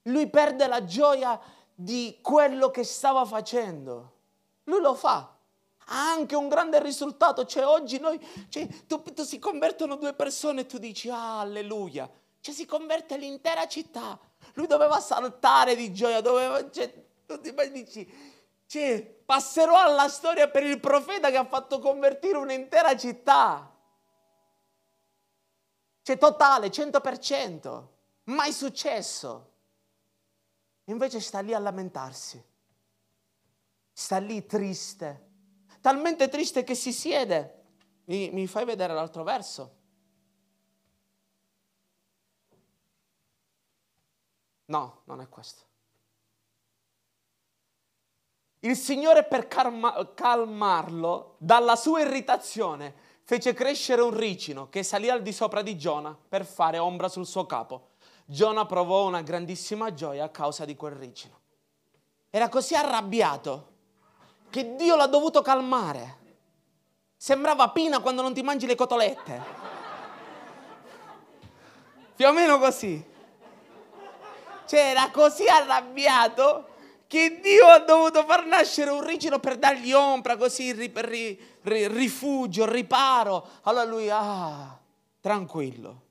Lui 0.05 0.27
perde 0.31 0.67
la 0.67 0.85
gioia 0.85 1.39
di 1.75 2.19
quello 2.23 2.71
che 2.71 2.83
stava 2.83 3.27
facendo. 3.27 4.13
Lui 4.65 4.81
lo 4.81 4.95
fa. 4.95 5.37
Ha 5.93 6.11
anche 6.13 6.35
un 6.35 6.49
grande 6.49 6.83
risultato. 6.83 7.45
Cioè 7.45 7.67
oggi 7.67 7.99
noi, 7.99 8.19
cioè, 8.49 8.67
tu, 8.87 9.03
tu 9.03 9.23
si 9.23 9.39
convertono 9.39 9.97
due 9.97 10.15
persone 10.15 10.63
e 10.63 10.67
tu 10.67 10.79
dici, 10.79 11.11
ah, 11.11 11.41
alleluia. 11.41 12.09
Cioè 12.41 12.55
si 12.55 12.65
converte 12.65 13.19
l'intera 13.19 13.69
città. 13.69 14.19
Lui 14.55 14.67
doveva 14.67 15.01
saltare 15.01 15.75
di 15.75 15.93
gioia, 15.93 16.21
doveva... 16.21 16.71
Cioè, 16.71 16.93
tu 17.27 17.41
ti 17.41 17.55
dici, 17.71 18.31
cioè, 18.67 19.03
passerò 19.25 19.81
alla 19.81 20.09
storia 20.09 20.49
per 20.49 20.65
il 20.65 20.79
profeta 20.81 21.31
che 21.31 21.37
ha 21.37 21.45
fatto 21.45 21.79
convertire 21.79 22.39
un'intera 22.39 22.97
città. 22.97 23.69
Cioè 26.03 26.19
totale, 26.19 26.69
100%. 26.69 27.87
Mai 28.25 28.53
successo. 28.53 29.53
Invece 30.85 31.21
sta 31.21 31.41
lì 31.41 31.55
a 31.55 31.59
lamentarsi. 31.59 32.43
Sta 33.93 34.19
lì 34.19 34.47
triste. 34.47 35.29
Talmente 35.81 36.29
triste 36.29 36.65
che 36.65 36.75
si 36.75 36.93
siede. 36.93 37.65
Mi, 38.05 38.31
mi 38.31 38.47
fai 38.47 38.65
vedere 38.65 38.95
l'altro 38.95 39.23
verso? 39.23 39.79
No, 44.71 45.03
non 45.05 45.21
è 45.21 45.29
questo. 45.29 45.65
Il 48.61 48.77
Signore 48.77 49.25
per 49.25 49.49
calma, 49.49 50.13
calmarlo 50.15 51.35
dalla 51.39 51.77
sua 51.77 52.01
irritazione 52.01 52.95
fece 53.25 53.53
crescere 53.53 54.03
un 54.03 54.17
ricino 54.17 54.69
che 54.69 54.83
salì 54.83 55.09
al 55.09 55.23
di 55.23 55.33
sopra 55.33 55.63
di 55.63 55.77
Giona 55.77 56.17
per 56.29 56.45
fare 56.45 56.79
ombra 56.79 57.09
sul 57.09 57.27
suo 57.27 57.47
capo. 57.47 57.89
Giona 58.25 58.65
provò 58.65 59.07
una 59.07 59.23
grandissima 59.23 59.93
gioia 59.93 60.25
a 60.25 60.29
causa 60.29 60.65
di 60.65 60.77
quel 60.77 60.93
ricino. 60.93 61.39
Era 62.31 62.49
così 62.49 62.77
arrabbiato 62.77 63.69
che 64.51 64.77
Dio 64.77 64.95
l'ha 64.95 65.07
dovuto 65.07 65.43
calmare. 65.43 66.19
Sembrava 67.17 67.71
Pina 67.71 67.99
quando 68.01 68.23
non 68.23 68.35
ti 68.35 68.43
mangi 68.43 68.67
le 68.67 68.77
cotolette. 68.77 69.43
Più 72.15 72.27
o 72.27 72.33
meno 72.33 72.59
così. 72.59 73.11
Cioè 74.71 74.91
era 74.91 75.11
così 75.11 75.49
arrabbiato 75.49 76.69
che 77.09 77.41
Dio 77.43 77.67
ha 77.67 77.81
dovuto 77.81 78.25
far 78.25 78.47
nascere 78.47 78.91
un 78.91 79.05
ricino 79.05 79.41
per 79.41 79.57
dargli 79.57 79.91
ombra, 79.91 80.37
così 80.37 80.71
ri, 80.71 80.93
ri, 80.95 81.59
ri, 81.63 81.89
rifugio, 81.89 82.71
riparo. 82.71 83.49
Allora 83.63 83.83
lui, 83.83 84.09
ah, 84.09 84.79
tranquillo. 85.21 86.03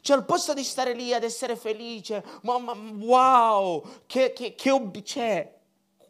Cioè 0.00 0.16
al 0.16 0.24
posto 0.24 0.54
di 0.54 0.64
stare 0.64 0.94
lì 0.94 1.12
ad 1.12 1.24
essere 1.24 1.56
felice, 1.56 2.24
mamma, 2.40 2.72
wow, 2.72 3.84
che, 4.06 4.32
che, 4.32 4.54
che, 4.54 5.02
cioè, 5.04 5.54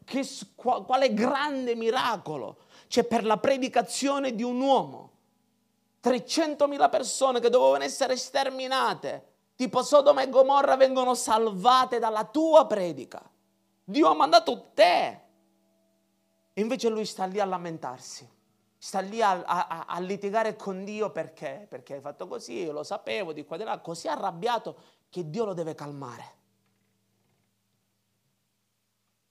che, 0.05 0.29
quale 0.55 1.13
grande 1.13 1.75
miracolo. 1.75 2.59
Cioè 2.87 3.03
per 3.03 3.25
la 3.25 3.37
predicazione 3.37 4.37
di 4.37 4.45
un 4.45 4.61
uomo. 4.61 5.11
300.000 6.05 6.89
persone 6.89 7.41
che 7.41 7.51
dovevano 7.51 7.83
essere 7.83 8.17
sterminate, 8.17 9.38
tipo 9.59 9.83
Sodoma 9.83 10.23
e 10.23 10.29
Gomorra, 10.29 10.77
vengono 10.77 11.17
salvate 11.17 11.99
dalla 11.99 12.25
tua 12.25 12.65
predica. 12.69 13.29
Dio 13.83 14.09
ha 14.09 14.15
mandato 14.15 14.71
te. 14.73 15.21
E 16.53 16.61
invece 16.61 16.89
lui 16.89 17.05
sta 17.05 17.25
lì 17.25 17.41
a 17.41 17.45
lamentarsi, 17.45 18.29
sta 18.77 19.01
lì 19.01 19.21
a, 19.21 19.43
a, 19.43 19.87
a 19.87 19.99
litigare 19.99 20.55
con 20.55 20.85
Dio 20.85 21.11
perché? 21.11 21.67
Perché 21.69 21.95
hai 21.95 22.01
fatto 22.01 22.29
così, 22.29 22.63
io 22.63 22.71
lo 22.71 22.85
sapevo, 22.85 23.33
di 23.33 23.45
qua 23.45 23.57
e 23.57 23.59
di 23.59 23.65
là, 23.65 23.81
così 23.81 24.07
arrabbiato 24.07 24.77
che 25.09 25.29
Dio 25.29 25.45
lo 25.45 25.55
deve 25.55 25.75
calmare. 25.75 26.37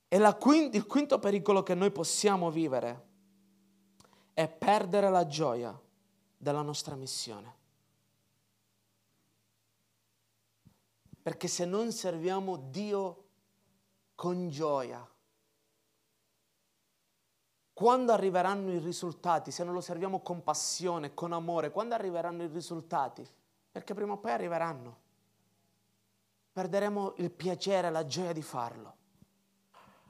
E 0.08 0.36
quinto, 0.38 0.76
il 0.76 0.86
quinto 0.86 1.18
pericolo 1.18 1.62
che 1.62 1.74
noi 1.74 1.90
possiamo 1.90 2.50
vivere 2.50 3.06
è 4.34 4.46
perdere 4.46 5.08
la 5.08 5.26
gioia 5.26 5.78
della 6.36 6.62
nostra 6.62 6.96
missione. 6.96 7.57
Perché 11.28 11.46
se 11.46 11.66
non 11.66 11.92
serviamo 11.92 12.56
Dio 12.56 13.24
con 14.14 14.48
gioia. 14.48 15.06
Quando 17.74 18.12
arriveranno 18.12 18.72
i 18.72 18.78
risultati, 18.78 19.50
se 19.50 19.62
non 19.62 19.74
lo 19.74 19.82
serviamo 19.82 20.22
con 20.22 20.42
passione, 20.42 21.12
con 21.12 21.34
amore, 21.34 21.70
quando 21.70 21.94
arriveranno 21.94 22.44
i 22.44 22.46
risultati? 22.46 23.28
Perché 23.70 23.92
prima 23.92 24.14
o 24.14 24.16
poi 24.16 24.30
arriveranno. 24.30 24.96
Perderemo 26.50 27.16
il 27.18 27.30
piacere, 27.30 27.90
la 27.90 28.06
gioia 28.06 28.32
di 28.32 28.40
farlo. 28.40 28.96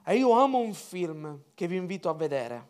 E 0.05 0.15
io 0.15 0.31
amo 0.31 0.59
un 0.59 0.73
film 0.73 1.43
che 1.53 1.67
vi 1.67 1.75
invito 1.75 2.07
a 2.07 2.13
vedere. 2.13 2.69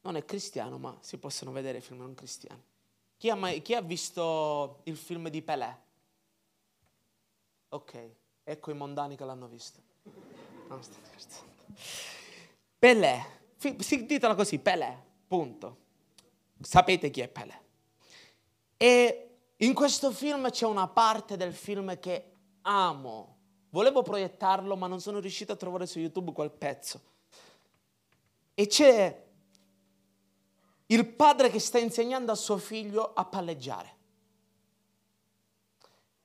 Non 0.00 0.16
è 0.16 0.24
cristiano, 0.24 0.76
ma 0.76 0.98
si 1.02 1.18
possono 1.18 1.52
vedere 1.52 1.80
film 1.80 2.00
non 2.00 2.14
cristiani. 2.14 2.64
Chi 3.16 3.30
ha, 3.30 3.36
mai, 3.36 3.62
chi 3.62 3.76
ha 3.76 3.80
visto 3.80 4.80
il 4.86 4.96
film 4.96 5.28
di 5.28 5.40
Pelé? 5.40 5.86
Ok. 7.70 8.10
Ecco 8.44 8.70
i 8.70 8.74
mondani 8.74 9.16
che 9.16 9.24
l'hanno 9.24 9.46
visto. 9.46 9.80
No, 10.68 10.80
sto 10.80 10.96
scherzando. 11.02 11.52
Pelé, 12.78 13.24
si 13.78 14.06
titola 14.06 14.34
così, 14.34 14.58
Pelé, 14.58 15.04
punto. 15.26 15.76
Sapete 16.60 17.10
chi 17.10 17.20
è 17.20 17.28
Pelé. 17.28 17.62
E 18.76 19.38
in 19.56 19.74
questo 19.74 20.12
film 20.12 20.50
c'è 20.50 20.66
una 20.66 20.88
parte 20.88 21.36
del 21.36 21.52
film 21.52 21.98
che 21.98 22.32
amo. 22.62 23.36
Volevo 23.70 24.02
proiettarlo, 24.02 24.76
ma 24.76 24.86
non 24.86 25.00
sono 25.00 25.18
riuscito 25.18 25.52
a 25.52 25.56
trovare 25.56 25.86
su 25.86 25.98
YouTube 25.98 26.32
quel 26.32 26.50
pezzo. 26.50 27.00
E 28.54 28.66
c'è 28.66 29.26
il 30.86 31.06
padre 31.06 31.50
che 31.50 31.58
sta 31.58 31.78
insegnando 31.78 32.32
a 32.32 32.34
suo 32.34 32.56
figlio 32.56 33.12
a 33.12 33.24
palleggiare. 33.24 33.96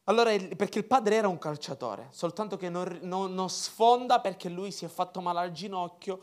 Allora, 0.06 0.36
perché 0.58 0.80
il 0.80 0.86
padre 0.86 1.16
era 1.16 1.30
un 1.30 1.38
calciatore, 1.38 2.08
soltanto 2.12 2.58
che 2.58 2.70
non, 2.70 3.00
non, 3.04 3.34
non, 3.34 3.50
sfonda 3.50 4.20
perché 4.20 4.50
lui 4.50 4.72
si 4.72 4.84
è 4.84 4.90
fatto 4.90 5.22
male 5.22 5.40
al 5.40 5.52
ginocchio 5.52 6.20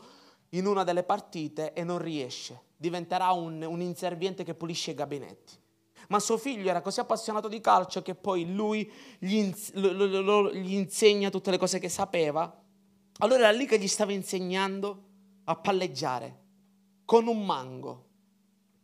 in 0.49 0.67
una 0.67 0.83
delle 0.83 1.01
partite 1.01 1.73
e 1.73 1.83
non 1.83 1.97
riesce. 1.97 2.65
Diventerà 2.77 3.31
un, 3.31 3.63
un 3.63 3.81
inserviente 3.81 4.43
che 4.43 4.53
pulisce 4.53 4.91
i 4.91 4.93
gabinetti. 4.93 5.57
Ma 6.09 6.19
suo 6.19 6.37
figlio 6.37 6.69
era 6.69 6.81
così 6.81 6.99
appassionato 6.99 7.47
di 7.47 7.59
calcio 7.59 8.03
che 8.03 8.13
poi 8.13 8.53
lui 8.53 8.91
gli, 9.17 9.51
gli 9.73 10.73
insegna 10.73 11.29
tutte 11.31 11.49
le 11.49 11.57
cose 11.57 11.79
che 11.79 11.89
sapeva. 11.89 12.63
Allora 13.19 13.47
era 13.47 13.51
lì 13.51 13.65
che 13.65 13.79
gli 13.79 13.87
stava 13.87 14.11
insegnando 14.11 15.03
a 15.45 15.55
palleggiare 15.55 16.39
con 17.05 17.27
un 17.27 17.43
mango. 17.43 18.05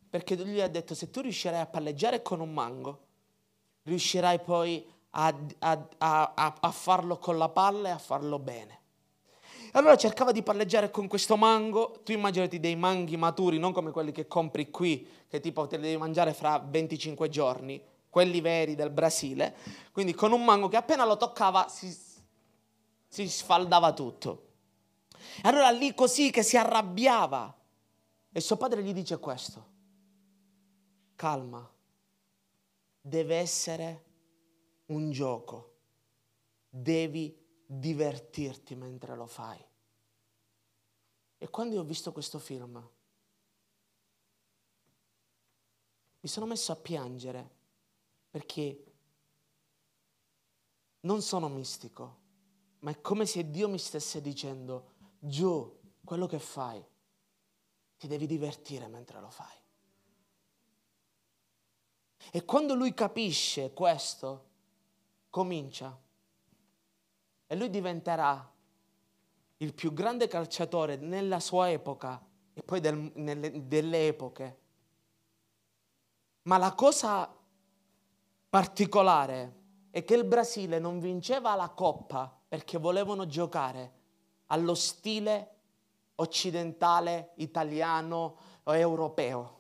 Perché 0.10 0.36
lui 0.36 0.54
gli 0.54 0.62
ha 0.62 0.68
detto, 0.68 0.95
se 0.95 1.12
tu 1.12 1.22
riuscirai 1.22 1.60
a 1.60 1.68
palleggiare 1.68 2.22
con 2.22 2.39
un 2.39 2.54
mango, 2.54 3.07
riuscirai 3.88 4.40
poi 4.40 4.86
a, 5.12 5.34
a, 5.60 5.88
a, 5.98 6.56
a, 6.60 6.72
farlo 6.72 7.18
con 7.18 7.38
la 7.38 7.50
palla 7.50 7.88
e 7.88 7.92
a 7.92 7.98
farlo 7.98 8.38
bene. 8.38 8.76
Allora 9.72 9.96
cercava 9.96 10.32
di 10.32 10.44
palleggiare 10.44 10.92
con 10.92 11.08
questo 11.08 11.38
mango, 11.38 12.02
tu 12.04 12.12
immaginati 12.12 12.60
dei 12.60 12.76
manghi 12.76 13.16
maturi, 13.16 13.58
non 13.58 13.72
come 13.72 13.92
quelli 13.92 14.12
che 14.12 14.28
compri 14.28 14.70
qui, 14.70 15.08
che 15.28 15.40
tipo 15.40 15.68
te 15.68 15.78
li 15.78 15.84
devi 15.84 15.98
mangiare 15.98 16.34
fra 16.34 16.60
25 16.60 17.30
giorni, 17.30 17.82
quelli 18.10 18.42
veri 18.42 18.76
del 18.76 18.90
Brasile, 18.90 19.56
quindi 19.92 20.14
con 20.14 20.32
un 20.32 20.44
mango 20.44 20.68
che 20.68 20.78
appena 20.78 21.06
lo 21.06 21.18
toccava 21.18 21.68
si, 21.70 21.96
si 23.08 23.28
sfaldava 23.28 23.94
tutto. 23.94 24.44
Allora 25.44 25.70
lì 25.70 25.94
così 25.94 26.30
che 26.32 26.44
si 26.44 26.58
arrabbiava. 26.58 27.54
E 28.32 28.40
suo 28.40 28.58
padre 28.58 28.84
gli 28.84 28.94
dice 28.94 29.18
questo, 29.18 29.66
calma, 31.16 31.68
deve 33.08 33.36
essere 33.38 34.05
un 34.88 35.12
gioco, 35.12 35.76
devi 36.70 37.36
divertirti 37.66 38.76
mentre 38.76 39.16
lo 39.16 39.26
fai. 39.26 39.64
E 41.38 41.49
quando 41.49 41.76
io 41.76 41.82
ho 41.82 41.86
visto 41.86 42.12
questo 42.12 42.38
film, 42.39 42.76
mi 46.20 46.30
sono 46.30 46.45
messo 46.45 46.72
a 46.72 46.76
piangere 46.76 47.55
perché 48.30 48.84
non 51.01 51.22
sono 51.22 51.47
mistico, 51.47 52.26
ma 52.80 52.91
è 52.91 52.99
come 52.99 53.26
se 53.26 53.49
Dio 53.49 53.70
mi 53.70 53.80
stesse 53.80 54.20
dicendo, 54.20 54.95
giù, 55.20 55.80
quello 56.03 56.26
che 56.26 56.39
fai, 56.39 56.86
ti 57.97 58.08
devi 58.08 58.26
divertire 58.26 58.88
mentre 58.88 59.22
lo 59.22 59.30
fai. 59.30 59.66
E 62.32 62.43
quando 62.45 62.74
lui 62.74 62.93
capisce 62.93 63.74
questo, 63.74 64.45
comincia. 65.30 65.97
E 67.47 67.55
lui 67.55 67.70
diventerà 67.70 68.51
il 69.57 69.74
più 69.74 69.93
grande 69.93 70.28
calciatore 70.28 70.97
nella 70.97 71.39
sua 71.39 71.70
epoca 71.70 72.24
e 72.53 72.61
poi 72.63 72.80
del, 72.80 73.11
nelle, 73.15 73.68
delle 73.68 74.07
epoche. 74.07 74.57
Ma 76.43 76.57
la 76.57 76.74
cosa 76.74 77.34
particolare 78.49 79.55
è 79.89 80.03
che 80.03 80.15
il 80.15 80.26
Brasile 80.26 80.80
non 80.80 80.99
vinceva 80.99 81.55
la 81.55 81.70
coppa 81.70 82.34
perché 82.47 82.78
volevano 82.78 83.26
giocare 83.26 83.93
allo 84.47 84.76
stile 84.76 85.55
occidentale, 86.15 87.32
italiano 87.36 88.38
o 88.63 88.76
europeo 88.76 89.57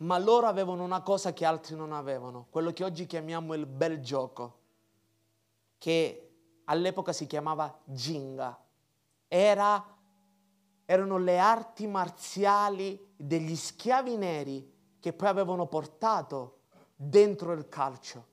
ma 0.00 0.18
loro 0.18 0.46
avevano 0.46 0.82
una 0.82 1.02
cosa 1.02 1.32
che 1.32 1.44
altri 1.44 1.74
non 1.76 1.92
avevano, 1.92 2.46
quello 2.50 2.72
che 2.72 2.84
oggi 2.84 3.06
chiamiamo 3.06 3.54
il 3.54 3.66
bel 3.66 4.00
gioco, 4.00 4.58
che 5.78 6.30
all'epoca 6.64 7.12
si 7.12 7.26
chiamava 7.26 7.78
Ginga. 7.84 8.58
Era, 9.28 9.84
erano 10.86 11.18
le 11.18 11.38
arti 11.38 11.86
marziali 11.86 13.12
degli 13.16 13.54
schiavi 13.54 14.16
neri 14.16 14.78
che 14.98 15.12
poi 15.12 15.28
avevano 15.28 15.66
portato 15.66 16.60
dentro 16.96 17.52
il 17.52 17.68
calcio. 17.68 18.28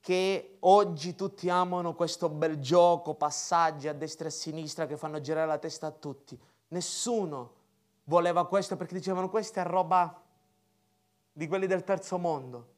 Che 0.00 0.56
oggi 0.60 1.14
tutti 1.14 1.50
amano 1.50 1.94
questo 1.94 2.30
bel 2.30 2.58
gioco, 2.58 3.14
passaggi 3.14 3.88
a 3.88 3.92
destra 3.92 4.24
e 4.24 4.28
a 4.28 4.32
sinistra 4.32 4.86
che 4.86 4.96
fanno 4.96 5.20
girare 5.20 5.46
la 5.46 5.58
testa 5.58 5.88
a 5.88 5.90
tutti. 5.90 6.38
Nessuno 6.68 7.58
voleva 8.04 8.46
questo 8.46 8.76
perché 8.76 8.94
dicevano 8.94 9.28
questa 9.28 9.60
è 9.60 9.64
roba 9.64 10.28
di 11.40 11.48
quelli 11.48 11.66
del 11.66 11.84
terzo 11.84 12.18
mondo. 12.18 12.74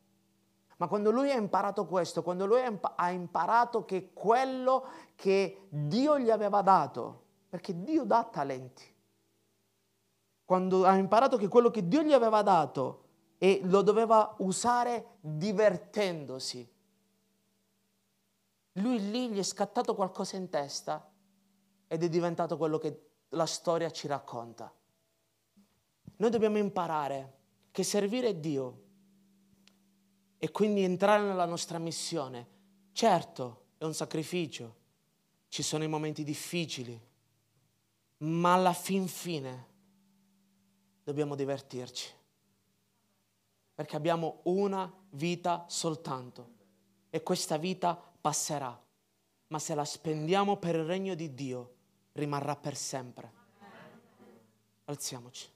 Ma 0.77 0.87
quando 0.87 1.11
lui 1.11 1.33
ha 1.33 1.37
imparato 1.37 1.85
questo, 1.85 2.23
quando 2.23 2.47
lui 2.47 2.61
ha 2.61 3.11
imparato 3.11 3.85
che 3.85 4.13
quello 4.13 4.87
che 5.17 5.67
Dio 5.69 6.17
gli 6.21 6.31
aveva 6.31 6.63
dato, 6.63 7.25
perché 7.49 7.83
Dio 7.83 8.05
dà 8.05 8.23
talenti, 8.23 8.85
quando 10.45 10.85
ha 10.85 10.95
imparato 10.95 11.37
che 11.37 11.49
quello 11.49 11.71
che 11.73 11.89
Dio 11.89 12.03
gli 12.03 12.13
aveva 12.13 12.43
dato 12.43 13.07
e 13.39 13.63
lo 13.65 13.83
doveva 13.83 14.33
usare 14.39 15.17
divertendosi, 15.19 16.73
lui 18.75 19.11
lì 19.11 19.31
gli 19.31 19.39
è 19.39 19.43
scattato 19.43 19.97
qualcosa 19.97 20.37
in 20.37 20.49
testa 20.49 21.11
ed 21.89 22.05
è 22.05 22.09
diventato 22.09 22.57
quello 22.57 22.79
che 22.79 23.09
la 23.31 23.47
storia 23.47 23.91
ci 23.91 24.07
racconta. 24.07 24.73
Noi 26.15 26.31
dobbiamo 26.31 26.59
imparare 26.59 27.41
che 27.73 27.83
servire 27.83 28.39
Dio 28.39 28.83
e 30.39 30.51
quindi 30.51 30.83
entrare 30.83 31.25
nella 31.25 31.47
nostra 31.47 31.79
missione. 31.79 32.47
Certo, 32.93 33.65
è 33.79 33.85
un 33.85 33.95
sacrificio, 33.95 34.77
ci 35.49 35.63
sono 35.63 35.83
i 35.83 35.89
momenti 35.89 36.23
difficili, 36.23 37.01
ma 38.19 38.53
alla 38.53 38.75
fin 38.75 39.09
fine 39.09 39.67
dobbiamo 41.03 41.35
divertirci, 41.35 42.13
perché 43.75 43.97
abbiamo 43.97 44.41
una 44.45 44.93
vita 45.11 45.65
soltanto 45.69 46.51
e 47.09 47.23
questa 47.23 47.57
vita 47.57 47.95
passerà, 48.21 48.81
ma 49.49 49.59
se 49.59 49.75
la 49.75 49.85
spendiamo 49.85 50.59
per 50.59 50.75
il 50.75 50.85
regno 50.85 51.15
di 51.15 51.35
Dio 51.35 51.75
rimarrà 52.13 52.55
per 52.55 52.77
sempre. 52.77 53.33
Alziamoci. 54.85 55.52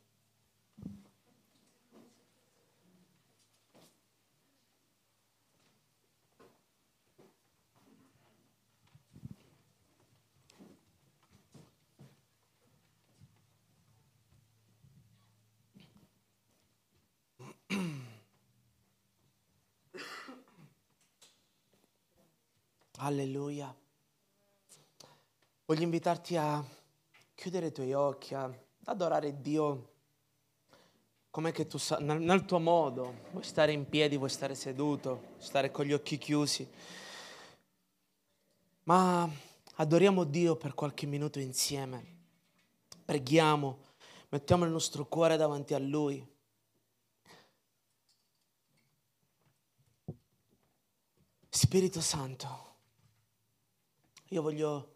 Alleluia. 23.07 23.73
Voglio 25.65 25.83
invitarti 25.83 26.37
a 26.37 26.63
chiudere 27.35 27.67
i 27.67 27.73
tuoi 27.73 27.93
occhi, 27.93 28.35
a 28.35 28.53
adorare 28.87 29.41
Dio 29.41 29.93
come 31.31 31.53
che 31.53 31.69
tu 31.69 31.79
sa, 31.79 31.99
nel, 31.99 32.21
nel 32.21 32.45
tuo 32.45 32.59
modo. 32.59 33.29
Vuoi 33.31 33.45
stare 33.45 33.71
in 33.71 33.89
piedi, 33.89 34.17
vuoi 34.17 34.29
stare 34.29 34.57
seduto, 34.57 35.35
stare 35.39 35.71
con 35.71 35.85
gli 35.85 35.93
occhi 35.93 36.19
chiusi. 36.19 36.69
Ma 38.85 39.31
adoriamo 39.75 40.25
Dio 40.25 40.57
per 40.57 40.75
qualche 40.75 41.07
minuto 41.07 41.39
insieme. 41.39 42.05
Preghiamo, 43.05 43.79
mettiamo 44.31 44.65
il 44.65 44.73
nostro 44.73 45.07
cuore 45.07 45.37
davanti 45.37 45.75
a 45.75 45.79
Lui. 45.79 46.27
Spirito 51.49 52.01
Santo. 52.01 52.76
Io 54.31 54.43
voglio 54.43 54.95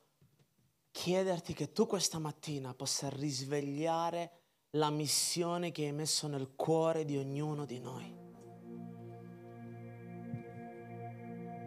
chiederti 0.90 1.54
che 1.54 1.72
tu 1.72 1.86
questa 1.86 2.18
mattina 2.18 2.74
possa 2.74 3.08
risvegliare 3.08 4.32
la 4.70 4.90
missione 4.90 5.70
che 5.70 5.84
hai 5.84 5.92
messo 5.92 6.26
nel 6.26 6.54
cuore 6.56 7.04
di 7.04 7.16
ognuno 7.16 7.64
di 7.64 7.78
noi. 7.78 8.18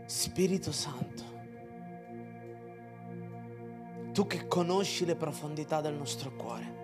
Spirito 0.06 0.74
Santo, 0.74 1.24
tu 4.12 4.28
che 4.28 4.46
conosci 4.48 5.06
le 5.06 5.16
profondità 5.16 5.80
del 5.80 5.96
nostro 5.96 6.36
cuore, 6.36 6.83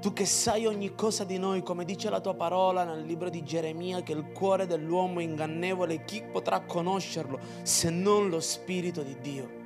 Tu 0.00 0.14
che 0.14 0.24
sai 0.24 0.64
ogni 0.64 0.94
cosa 0.94 1.24
di 1.24 1.36
noi, 1.36 1.62
come 1.62 1.84
dice 1.84 2.08
la 2.08 2.20
tua 2.20 2.34
parola 2.34 2.84
nel 2.84 3.04
libro 3.04 3.28
di 3.28 3.42
Geremia, 3.42 4.02
che 4.02 4.12
il 4.12 4.32
cuore 4.32 4.66
dell'uomo 4.66 5.20
è 5.20 5.24
ingannevole, 5.24 6.04
chi 6.04 6.22
potrà 6.22 6.60
conoscerlo 6.60 7.38
se 7.62 7.90
non 7.90 8.30
lo 8.30 8.40
Spirito 8.40 9.02
di 9.02 9.16
Dio? 9.20 9.58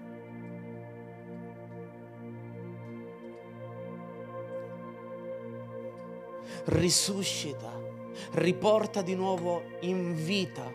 Risuscita, 6.64 7.70
riporta 8.32 9.03
di 9.03 9.14
nuovo 9.14 9.62
in 9.80 10.14
vita 10.16 10.68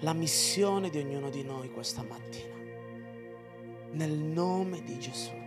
la 0.00 0.12
missione 0.12 0.90
di 0.90 0.98
ognuno 0.98 1.30
di 1.30 1.42
noi 1.42 1.70
questa 1.70 2.02
mattina. 2.02 2.52
Nel 3.92 4.12
nome 4.12 4.82
di 4.82 4.98
Gesù. 4.98 5.43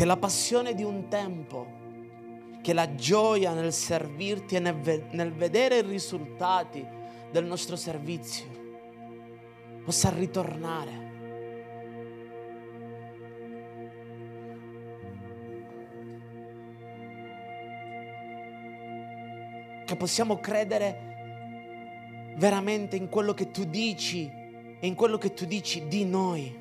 Che 0.00 0.06
la 0.06 0.16
passione 0.16 0.72
di 0.72 0.82
un 0.82 1.08
tempo, 1.08 1.66
che 2.62 2.72
la 2.72 2.94
gioia 2.94 3.52
nel 3.52 3.70
servirti 3.70 4.56
e 4.56 4.58
nel, 4.58 5.32
vedere 5.34 5.80
i 5.80 5.82
risultati 5.82 6.82
del 7.30 7.44
nostro 7.44 7.76
servizio 7.76 8.46
possa 9.84 10.08
ritornare. 10.08 11.08
Che 19.84 19.96
possiamo 19.96 20.38
credere 20.38 22.34
veramente 22.38 22.96
in 22.96 23.10
quello 23.10 23.34
che 23.34 23.50
tu 23.50 23.64
dici 23.64 24.24
e 24.80 24.86
in 24.86 24.94
quello 24.94 25.18
che 25.18 25.34
tu 25.34 25.44
dici 25.44 25.86
di 25.88 26.06
noi. 26.06 26.59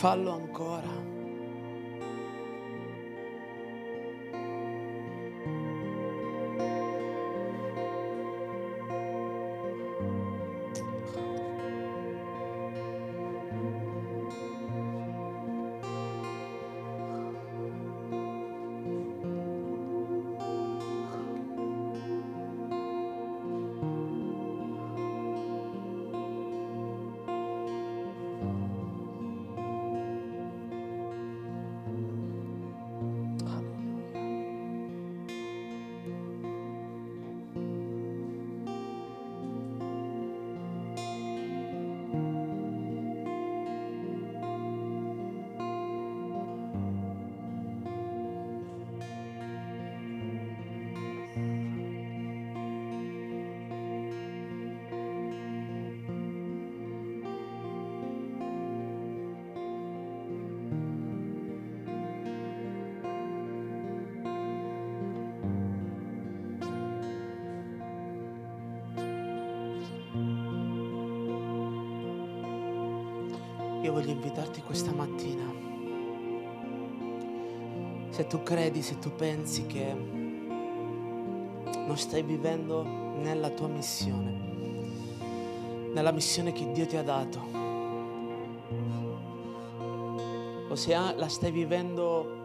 Fallo 0.00 0.32
ancora. 0.32 1.19
Voglio 74.00 74.12
invitarti 74.12 74.62
questa 74.62 74.92
mattina. 74.92 75.44
Se 78.08 78.26
tu 78.26 78.42
credi, 78.42 78.80
se 78.80 78.98
tu 78.98 79.14
pensi 79.14 79.66
che 79.66 79.92
non 81.74 81.98
stai 81.98 82.22
vivendo 82.22 82.82
nella 82.82 83.50
tua 83.50 83.68
missione, 83.68 84.32
nella 85.92 86.12
missione 86.12 86.52
che 86.52 86.72
Dio 86.72 86.86
ti 86.86 86.96
ha 86.96 87.02
dato, 87.02 87.40
o 90.66 90.74
se 90.74 90.94
la 90.94 91.28
stai 91.28 91.50
vivendo 91.50 92.38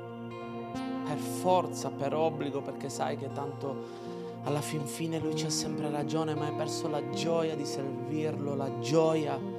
per 1.05 1.17
forza, 1.17 1.89
per 1.89 2.13
obbligo, 2.13 2.61
perché 2.61 2.89
sai 2.89 3.15
che 3.15 3.31
tanto 3.31 4.03
alla 4.43 4.61
fin 4.61 4.85
fine 4.85 5.19
Lui 5.19 5.35
c'ha 5.35 5.49
sempre 5.49 5.89
ragione, 5.89 6.35
ma 6.35 6.47
hai 6.47 6.53
perso 6.53 6.89
la 6.89 7.07
gioia 7.11 7.55
di 7.55 7.65
servirlo, 7.65 8.55
la 8.55 8.79
gioia 8.79 9.54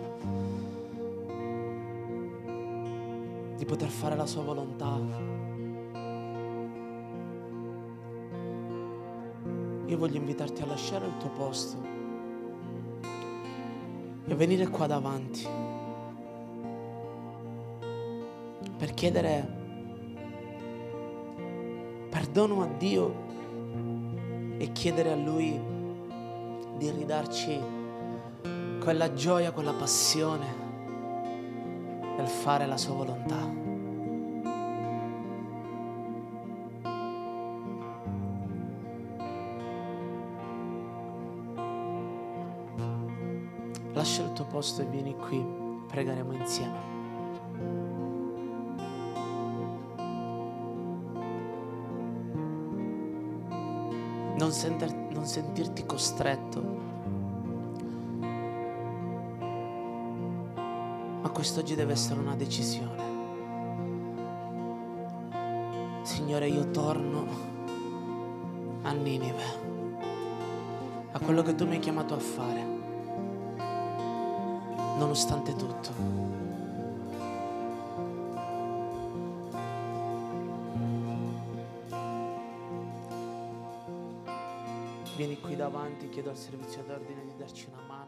di 3.57 3.65
poter 3.65 3.89
fare 3.89 4.17
la 4.17 4.27
sua 4.27 4.43
volontà. 4.43 5.35
io 9.87 9.97
voglio 9.99 10.17
invitarti 10.17 10.63
a 10.63 10.67
lasciare 10.67 11.07
il 11.07 11.17
tuo 11.17 11.31
posto 11.31 11.77
e 14.27 14.35
venire 14.35 14.67
qua 14.69 14.87
davanti 14.87 15.47
per 18.77 18.93
chiedere 18.95 19.55
perdono 22.11 22.63
a 22.63 22.67
Dio 22.67 23.25
e 24.59 24.73
chiedere 24.73 25.13
a 25.13 25.17
Lui 25.17 25.59
di 26.77 26.91
ridarci 26.91 27.59
quella 28.81 29.13
gioia, 29.15 29.53
quella 29.53 29.73
passione 29.73 30.66
nel 32.17 32.29
fare 32.29 32.67
la 32.67 32.77
sua 32.77 32.95
volontà. 32.95 33.65
Lascia 43.93 44.23
il 44.23 44.33
tuo 44.33 44.45
posto 44.45 44.83
e 44.83 44.85
vieni 44.87 45.17
qui, 45.17 45.45
pregheremo 45.89 46.33
insieme. 46.33 46.95
Non, 54.39 54.53
senter- 54.53 55.13
non 55.13 55.25
sentirti 55.25 55.87
costretto, 55.87 56.96
quest'oggi 61.37 61.75
deve 61.75 61.93
essere 61.93 62.19
una 62.19 62.35
decisione. 62.35 63.05
Signore, 66.03 66.49
io 66.49 66.71
torno 66.71 67.27
a 68.81 68.93
Ninive, 68.93 69.45
a 71.13 71.19
quello 71.19 71.43
che 71.43 71.55
tu 71.55 71.67
mi 71.67 71.75
hai 71.75 71.79
chiamato 71.81 72.15
a 72.15 72.19
fare 72.19 72.65
nonostante 74.97 75.55
tutto. 75.55 75.91
Vieni 85.17 85.39
qui 85.39 85.55
davanti, 85.55 86.09
chiedo 86.09 86.31
al 86.31 86.37
servizio 86.39 86.83
d'ordine 86.83 87.27
di 87.27 87.37
darci 87.37 87.67
una 87.71 87.83
mano. 87.87 88.06